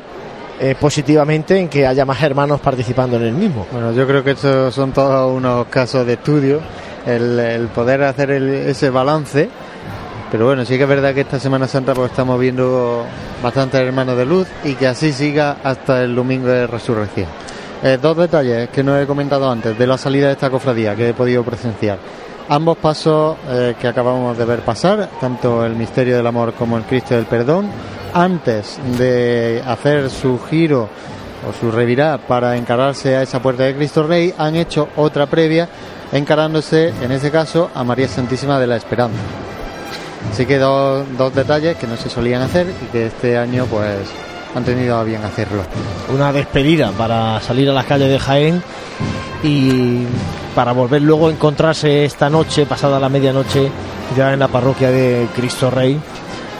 [0.61, 3.67] eh, positivamente en que haya más hermanos participando en el mismo.
[3.73, 6.61] Bueno, yo creo que estos son todos unos casos de estudio,
[7.07, 9.49] el, poder hacer ese balance.
[10.31, 13.07] Pero bueno, sí que es verdad que esta Semana Santa pues estamos viendo
[13.43, 17.29] bastantes hermanos de luz y que así siga hasta el domingo de resurrección.
[17.83, 21.09] Eh, dos detalles que no he comentado antes de la salida de esta cofradía que
[21.09, 21.97] he podido presenciar.
[22.51, 26.85] Ambos pasos eh, que acabamos de ver pasar, tanto el misterio del amor como el
[26.85, 27.69] Cristo del perdón,
[28.15, 30.89] antes de hacer su giro
[31.47, 35.69] o su revirá para encararse a esa puerta de Cristo Rey, han hecho otra previa
[36.11, 39.19] encarándose, en ese caso, a María Santísima de la Esperanza.
[40.33, 44.09] Así que dos, dos detalles que no se solían hacer y que este año pues
[44.55, 45.63] han tenido a bien hacerlo.
[46.13, 48.63] Una despedida para salir a las calles de Jaén
[49.43, 50.05] y
[50.59, 53.71] para volver luego a encontrarse esta noche, pasada la medianoche,
[54.17, 56.01] ya en la parroquia de Cristo Rey,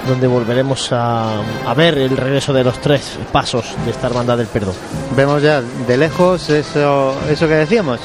[0.07, 4.47] donde volveremos a, a ver el regreso de los tres pasos de esta hermandad del
[4.47, 4.75] perdón.
[5.17, 7.99] Vemos ya de lejos eso, eso que decíamos,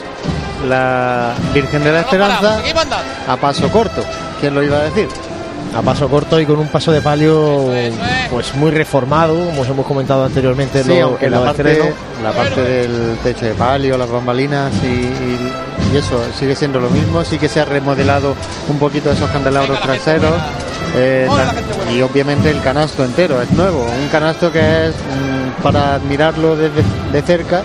[0.67, 2.57] la Virgen de la Esperanza
[3.27, 4.01] a paso corto.
[4.41, 5.07] ¿Quién lo iba a decir?
[5.75, 7.65] a paso corto y con un paso de palio
[8.29, 11.95] pues muy reformado, como hemos comentado anteriormente Sí, lo- aunque en la parte, estrenos.
[12.23, 15.51] la parte del techo de palio, las bambalinas y, y-
[15.97, 18.35] eso sigue siendo lo mismo, sí que se ha remodelado
[18.69, 20.33] un poquito esos candelabros traseros
[20.95, 21.27] eh,
[21.93, 26.83] y obviamente el canasto entero es nuevo, un canasto que es mm, para admirarlo desde
[27.11, 27.63] de cerca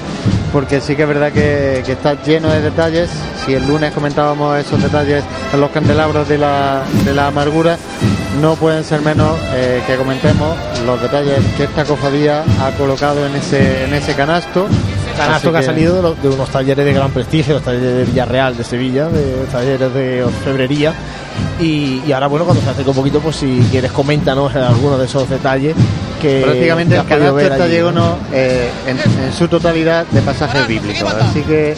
[0.52, 3.10] porque sí que es verdad que, que está lleno de detalles.
[3.44, 7.78] Si el lunes comentábamos esos detalles en los candelabros de la, de la amargura,
[8.40, 10.56] no pueden ser menos eh, que comentemos
[10.86, 14.66] los detalles que esta cofradía ha colocado en ese, en ese canasto.
[15.18, 18.04] Canasto que ha salido de, los- de unos talleres de gran prestigio, los talleres de
[18.04, 20.92] Villarreal de Sevilla, de talleres de orfebrería.
[21.60, 25.04] Y, y ahora, bueno, cuando se acerca un poquito, pues si quieres, coméntanos algunos de
[25.04, 25.74] esos detalles
[26.20, 26.40] que.
[26.42, 27.86] Prácticamente que el canasto está allí, ¿no?
[27.90, 31.76] lleno eh, en, en su totalidad de pasajes bíblicos, así que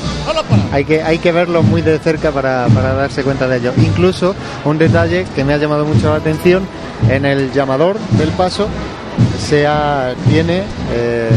[0.73, 3.73] hay que hay que verlo muy de cerca para, para darse cuenta de ello.
[3.79, 4.35] Incluso
[4.65, 6.63] un detalle que me ha llamado mucho la atención
[7.11, 8.67] en el llamador del paso
[9.39, 10.63] se ha- tiene
[10.95, 11.29] eh,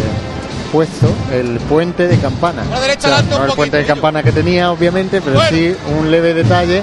[0.74, 2.64] puesto el puente de campana.
[2.64, 5.22] A la derecha O sea, adelante un no el puente de campana que tenía, obviamente,
[5.22, 5.50] pero Bueno.
[5.52, 6.82] sí un leve detalle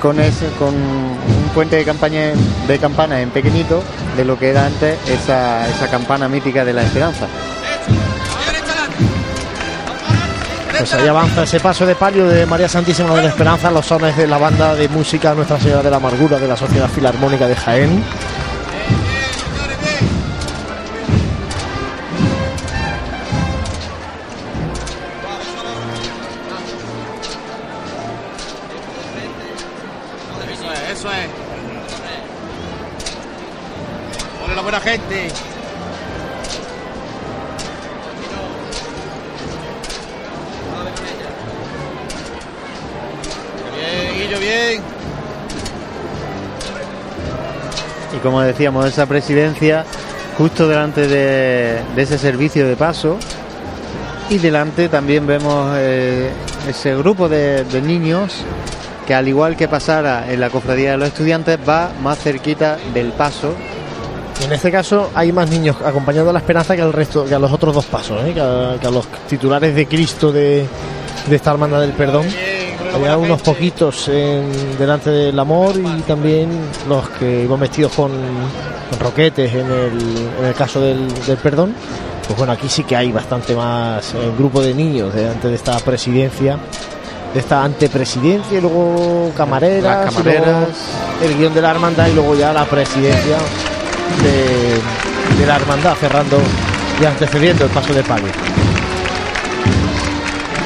[0.00, 2.32] con ese con un puente de campaña
[2.68, 3.82] de campana en pequeñito
[4.16, 7.26] de lo que era antes esa, esa campana mítica de la esperanza.
[10.76, 14.16] Pues ahí avanza ese paso de palio de María Santísima de la Esperanza, los sones
[14.16, 17.54] de la banda de música Nuestra Señora de la Amargura de la Sociedad Filarmónica de
[17.56, 18.02] Jaén.
[48.60, 49.86] Decíamos, esa presidencia
[50.36, 53.16] justo delante de, ese servicio de paso.
[54.28, 56.28] Y delante también vemos eh,
[56.68, 58.44] ese grupo de, de niños
[59.06, 63.12] que al igual que pasara en la cofradía de los estudiantes va más cerquita del
[63.12, 63.54] paso.
[64.44, 67.38] En este caso hay más niños acompañando a la Esperanza que al resto, que a
[67.38, 68.34] los otros dos pasos, ¿eh?
[68.34, 70.66] que, a, que a los titulares de Cristo de,
[71.26, 72.26] de esta hermandad del perdón.
[72.94, 76.48] Había unos poquitos en- delante del amor y también
[76.88, 81.74] los que iban vestidos con, con roquetes en el, en el caso del, del perdón.
[82.26, 85.78] Pues bueno, aquí sí que hay bastante más eh, grupo de niños delante de esta
[85.80, 86.58] presidencia,
[87.34, 90.68] de esta antepresidencia y luego camareras, Las y luego camareras.
[91.22, 93.36] el guion de la hermandad y luego ya la presidencia
[94.22, 96.38] de, de la hermandad cerrando
[97.00, 98.28] y antecediendo el paso de palio.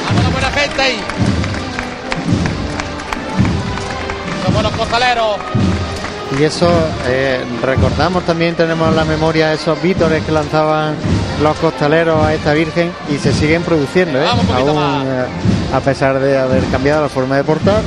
[0.05, 0.99] Vamos la buena gente ahí.
[6.39, 6.69] Y eso,
[7.07, 10.95] eh, recordamos también, tenemos en la memoria esos vítores que lanzaban
[11.41, 14.27] los costaleros a esta Virgen y se siguen produciendo, ¿eh?
[14.27, 15.25] Aún eh,
[15.73, 17.81] a pesar de haber cambiado la forma de portar.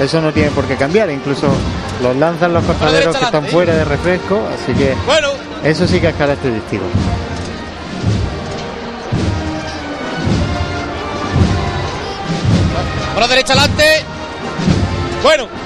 [0.00, 1.48] Eso no tiene por qué cambiar, incluso
[2.02, 5.28] los lanzan los costaleros que están fuera de refresco, así que Bueno,
[5.64, 6.84] eso sí que es característico.
[13.18, 14.04] por la derecha adelante.
[15.24, 15.57] Bueno.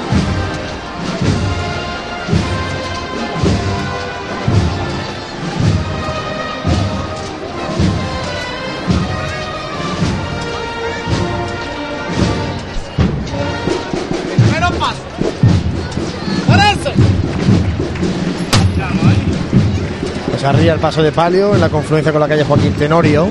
[20.52, 23.26] Pues arriba el paso de palio en la confluencia con la calle Joaquín Tenorio.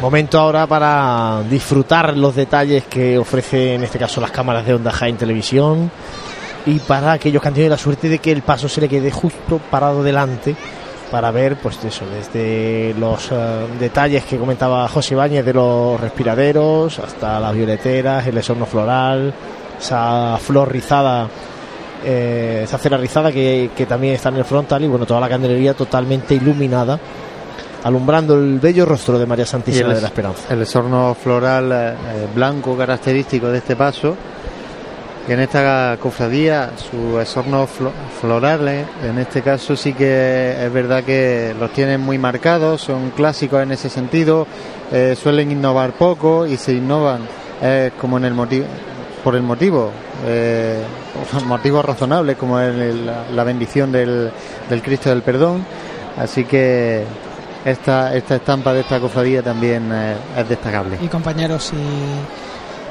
[0.00, 4.92] Momento ahora para disfrutar los detalles que ofrece en este caso las cámaras de Onda
[4.92, 5.90] Jaén Televisión
[6.66, 9.10] y para aquellos que han tenido la suerte de que el paso se le quede
[9.10, 10.54] justo parado delante
[11.10, 17.00] para ver pues eso desde los eh, detalles que comentaba José Ibáñez de los respiraderos
[17.00, 19.34] hasta las violeteras, el esorno floral,
[19.80, 21.28] esa flor rizada
[22.04, 25.28] eh, esa cera rizada que, que también está en el frontal y bueno toda la
[25.28, 26.98] candelería totalmente iluminada
[27.84, 30.52] alumbrando el bello rostro de María Santísima el- de la Esperanza.
[30.52, 34.16] El esorno floral eh, eh, blanco característico de este paso
[35.26, 41.04] que en esta cofradía sus esornos flo- florales, en este caso sí que es verdad
[41.04, 44.46] que los tienen muy marcados, son clásicos en ese sentido,
[44.90, 47.20] eh, suelen innovar poco y se innovan
[47.60, 48.64] eh, como en el motivo,
[49.22, 49.90] por el motivo,
[50.26, 50.80] eh,
[51.44, 54.30] motivos razonables como el- la, bendición del,
[54.82, 55.64] Cristo del Perdón,
[56.16, 57.04] así que
[57.64, 60.98] esta, esta estampa de esta cofradía también eh, es destacable.
[61.00, 61.72] Y compañeros,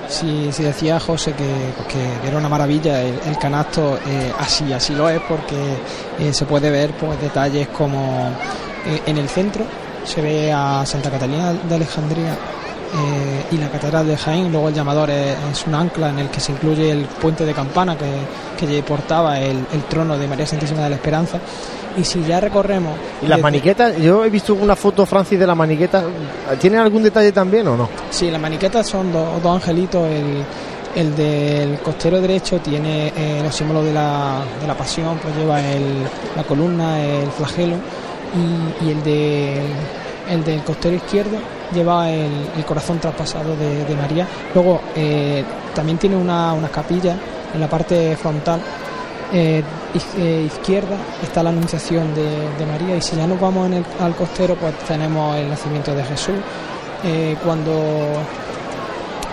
[0.07, 1.43] si, si, decía José que,
[1.91, 5.55] que era una maravilla el, canasto, eh, así, así lo es, porque
[6.19, 8.30] eh, se puede ver pues detalles como
[9.05, 9.65] en el centro
[10.05, 12.38] se ve a Santa Catalina de Alejandría
[12.93, 16.29] eh, y la Catedral de Jaén, luego el llamador es, es un ancla en el
[16.29, 20.45] que se incluye el puente de campana que, que portaba el, el trono de María
[20.47, 21.39] Santísima de la Esperanza.
[21.97, 22.93] Y si ya recorremos...
[23.21, 26.03] Y las desde- maniquetas, yo he visto una foto, Francis, de la maniqueta.
[26.59, 27.89] ¿Tienen algún detalle también o no?
[28.11, 30.07] Sí, las maniquetas son do- dos angelitos.
[30.07, 30.43] El,
[30.95, 35.59] el del costero derecho tiene eh, los símbolos de la, de la pasión, pues lleva
[35.59, 36.03] el,
[36.35, 37.75] la columna, el flagelo,
[38.35, 39.61] y, y el, de,
[40.29, 41.38] el del costero izquierdo
[41.74, 44.28] lleva el, corazón traspasado de, María.
[44.53, 45.43] Luego eh,
[45.74, 47.15] también tiene una, una capilla
[47.53, 48.59] en la parte frontal
[49.34, 49.63] eh,
[50.18, 50.95] eh, izquierda.
[51.22, 52.95] Está la anunciación de, María.
[52.95, 56.36] Y si ya nos vamos en el- al costero pues tenemos el nacimiento de Jesús.
[57.43, 57.72] Cuando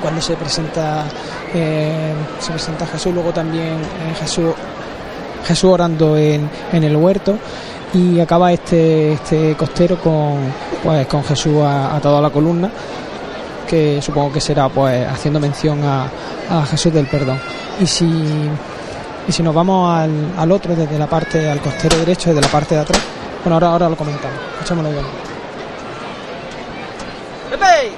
[0.03, 1.05] cuando se presenta
[1.51, 3.79] se presenta Jesús luego también
[4.21, 4.53] Jesús
[5.47, 7.39] Jesús orando en, en el huerto.
[7.95, 10.41] Y acaba este este costero con
[10.85, 12.71] pues con Jesús a, a la columna
[13.69, 16.07] que supongo que será pues haciendo mención a,
[16.51, 17.41] a Jesús del perdón
[17.81, 18.51] y si
[19.27, 22.49] y si nos vamos al, al otro, desde la parte, al costero derecho, desde la
[22.49, 23.03] parte de atrás,
[23.43, 24.37] bueno, ahora, ahora lo comentamos.
[24.63, 25.05] Echámoslo bien.
[27.51, 27.93] ¡Pepe!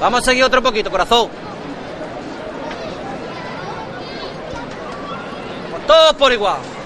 [0.00, 1.28] Vamos a seguir otro poquito, corazón.
[5.86, 6.77] Todos por igual.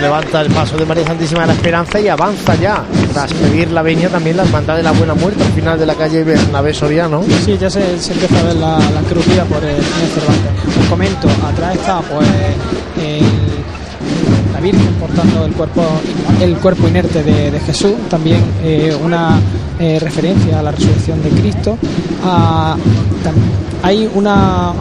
[0.00, 2.82] Levanta el paso de María Santísima de la Esperanza y avanza ya.
[3.12, 5.94] Tras pedir la venia también la hermandad de la Buena Muerte al final de la
[5.94, 7.22] calle Bernabé Soriano.
[7.44, 9.00] Sí, ya se, empieza a ver la, la
[9.44, 10.78] por el, el Cervantes.
[10.80, 12.28] Os comento, atrás está pues
[13.04, 13.48] el-
[14.52, 15.52] la Virgen portando el
[16.56, 19.38] cuerpo inerte de, de Jesús, también eh, una
[19.78, 21.78] eh, referencia a la resurrección de Cristo.
[23.82, 24.72] Hay una,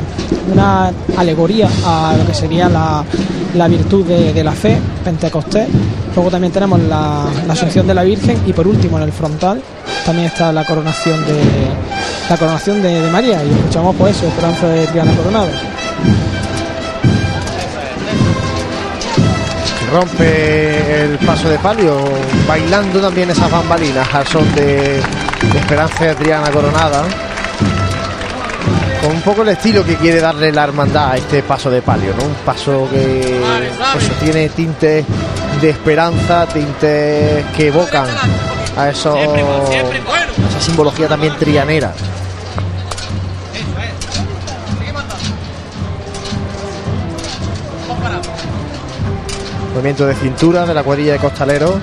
[0.52, 3.04] una alegoría a lo que sería la,
[3.56, 5.68] la virtud de, de la fe, Pentecostés.
[6.16, 9.62] Luego también tenemos la, la Asunción de la Virgen y por último en el frontal
[10.06, 11.42] también está la coronación de
[12.30, 15.48] la coronación de, María y escuchamos pues eso, Esperanza de Triana Coronado.
[19.92, 21.98] Rompe el paso de palio,
[22.48, 27.04] bailando también esas bambalinas al son de, de Esperanza Adriana Coronada.
[29.02, 32.14] Con un poco el estilo que quiere darle la hermandad a este paso de palio,
[32.20, 32.26] ¿no?
[32.26, 33.40] Un paso que
[33.98, 35.06] eso, tiene tintes
[35.62, 38.08] de esperanza, tintes que evocan
[38.76, 41.94] a eso, esa simbología también trianera.
[49.78, 51.76] Movimiento de cintura de la cuadrilla de costaleros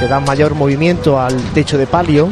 [0.00, 2.30] que da mayor movimiento al techo de palio.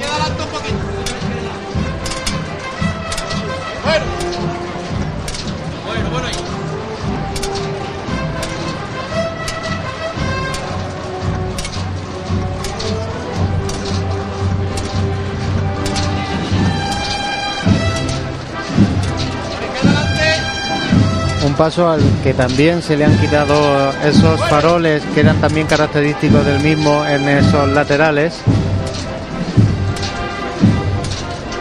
[21.63, 23.55] Paso al que también se le han quitado
[24.03, 28.35] esos faroles que eran también característicos del mismo en esos laterales.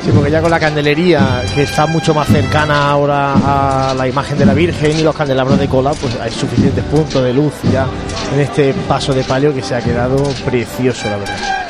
[0.03, 4.39] Sí, porque ya con la candelería, que está mucho más cercana ahora a la imagen
[4.39, 7.85] de la Virgen y los candelabros de cola, pues hay suficientes puntos de luz ya
[8.33, 11.60] en este paso de palio que se ha quedado precioso, la verdad.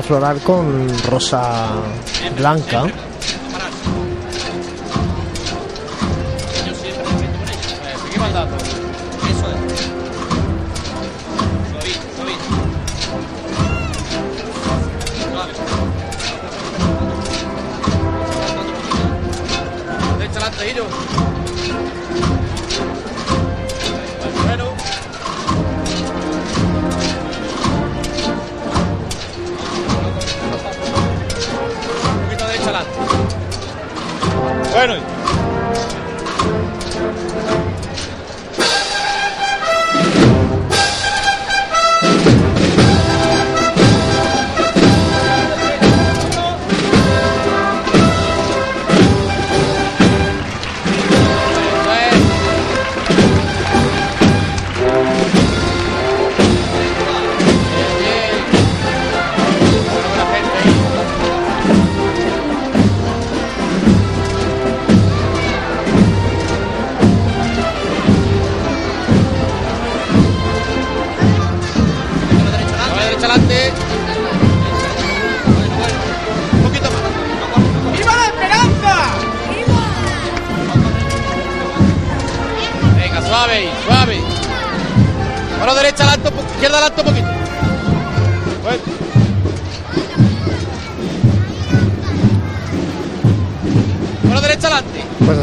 [0.00, 1.68] Floral con rosa
[2.36, 3.11] blanca.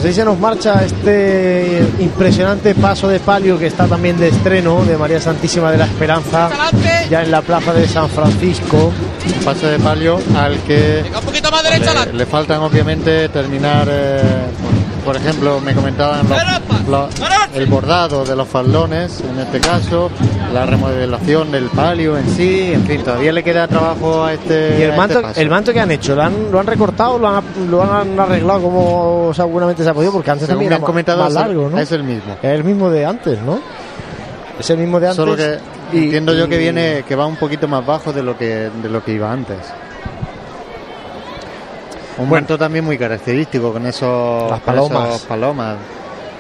[0.10, 4.98] Así se nos marcha este impresionante paso de palio que está también de estreno de
[4.98, 6.50] María Santísima de la Esperanza,
[7.12, 8.92] ya en la plaza de San Francisco.
[9.46, 14.22] Paso de palio al que Venga, un poquito más derecha le faltan obviamente terminar, eh,
[15.10, 17.10] por ejemplo, me comentaban los- los-
[17.56, 20.12] el bordado de los faldones, en este caso,
[20.54, 24.84] la remodelación del palio en sí, en fin, todavía le queda trabajo a este, Y
[24.84, 25.42] el manto, este paso.
[25.42, 28.62] el manto que han hecho, ¿lo han, lo han recortado, lo han, lo han arreglado
[28.62, 30.12] como seguramente se ha podido?
[30.12, 31.80] Porque antes Según también me era comentado, más es el- largo, ¿no?
[31.80, 32.34] es el mismo.
[32.44, 33.60] Es el mismo de antes, ¿no?
[34.60, 35.16] Es el mismo de antes.
[35.16, 35.58] Solo que
[35.92, 38.90] y- entiendo yo que viene, que va un poquito más bajo de lo que, de
[38.90, 39.58] lo que iba antes.
[42.20, 45.10] Un manto también muy característico con esos Las con palomas.
[45.10, 45.76] esos palomas.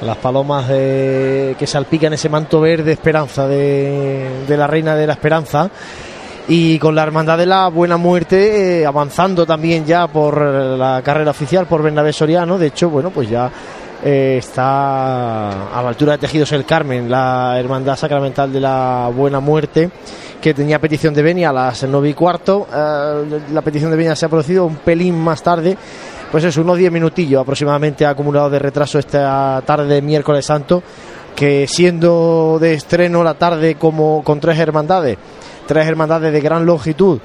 [0.01, 5.13] Las palomas de- que salpican ese manto verde esperanza de, de la reina de la
[5.13, 5.69] esperanza.
[6.47, 11.29] Y con la hermandad de la buena muerte eh, avanzando también ya por la carrera
[11.31, 12.57] oficial por Bernabé Soriano.
[12.57, 13.51] De hecho, bueno, pues ya
[14.03, 19.39] eh, está a la altura de Tejidos el Carmen, la hermandad sacramental de la buena
[19.39, 19.89] muerte
[20.41, 22.67] que tenía petición de venia a las 9 y cuarto.
[22.73, 25.77] Eh, la petición de venia se ha producido un pelín más tarde.
[26.31, 30.83] Pues eso, unos 10 minutillos aproximadamente ha acumulado de retraso esta tarde de miércoles santo,
[31.35, 35.17] que siendo de estreno la tarde como con tres hermandades,
[35.65, 37.19] tres hermandades de gran longitud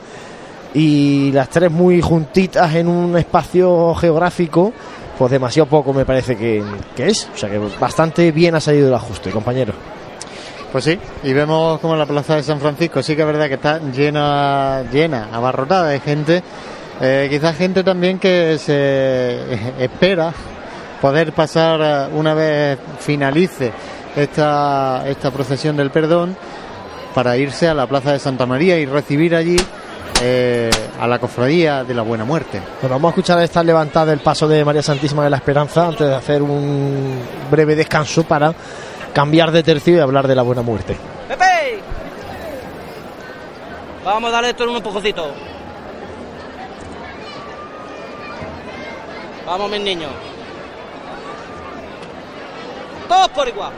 [0.73, 4.73] y las tres muy juntitas en un espacio geográfico,
[5.19, 6.63] pues demasiado poco me parece que,
[6.97, 7.29] que es.
[7.35, 9.73] O sea que bastante bien ha salido el ajuste, compañero.
[10.73, 13.55] Pues sí, y vemos como la plaza de San Francisco sí que es verdad que
[13.55, 16.43] está llena, llena, abarrotada de gente.
[17.01, 19.39] Eh, quizás gente también que se
[19.79, 20.33] espera
[21.01, 23.73] poder pasar eh, una vez finalice
[24.17, 26.37] esta, esta procesión del perdón
[27.15, 29.57] para irse a la plaza de Santa María y recibir allí
[30.23, 30.71] eh,
[31.01, 32.61] a la cofradía de la Buena Muerte.
[32.81, 36.07] Bueno, vamos a escuchar esta levantada del paso de María Santísima de la Esperanza antes
[36.07, 37.21] de hacer un
[37.51, 38.55] breve descanso para
[39.13, 40.97] cambiar de tercio y hablar de la buena muerte.
[41.29, 41.81] ¡Pepe!
[44.05, 45.33] Vamos a darle esto en un empujocito.
[49.47, 50.11] Vamos, mis niños.
[53.09, 53.73] Todos por igual.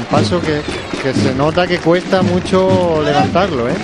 [0.00, 0.60] Un paso que,
[1.02, 3.74] que se nota que cuesta mucho levantarlo, ¿eh?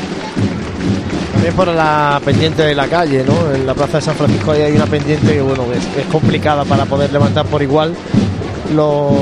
[1.33, 3.55] También por la pendiente de la calle, ¿no?
[3.55, 6.65] En la plaza de San Francisco ahí hay una pendiente que, bueno, es, es complicada
[6.65, 7.95] para poder levantar por igual
[8.75, 9.13] los,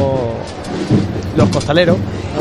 [1.37, 1.97] los costaleros.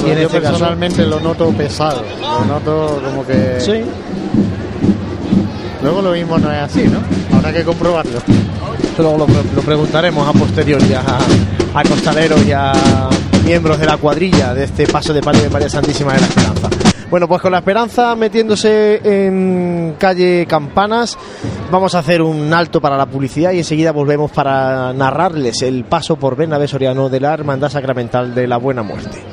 [0.06, 3.60] Y en yo este caso, personalmente lo noto pesado, lo noto como que...
[3.60, 3.84] Sí.
[5.82, 7.00] Luego lo mismo no es así, ¿no?
[7.36, 8.22] Habrá que comprobarlo.
[8.98, 11.04] luego lo, lo preguntaremos a posteriori a,
[11.74, 12.74] a costaleros y a
[13.44, 16.70] miembros de la cuadrilla de este paso de palio de María Santísima de la Esperanza.
[17.10, 21.18] Bueno, pues con la esperanza metiéndose en calle Campanas,
[21.72, 26.16] vamos a hacer un alto para la publicidad y enseguida volvemos para narrarles el paso
[26.16, 29.33] por Bernabé Soriano de la Hermandad Sacramental de la Buena Muerte.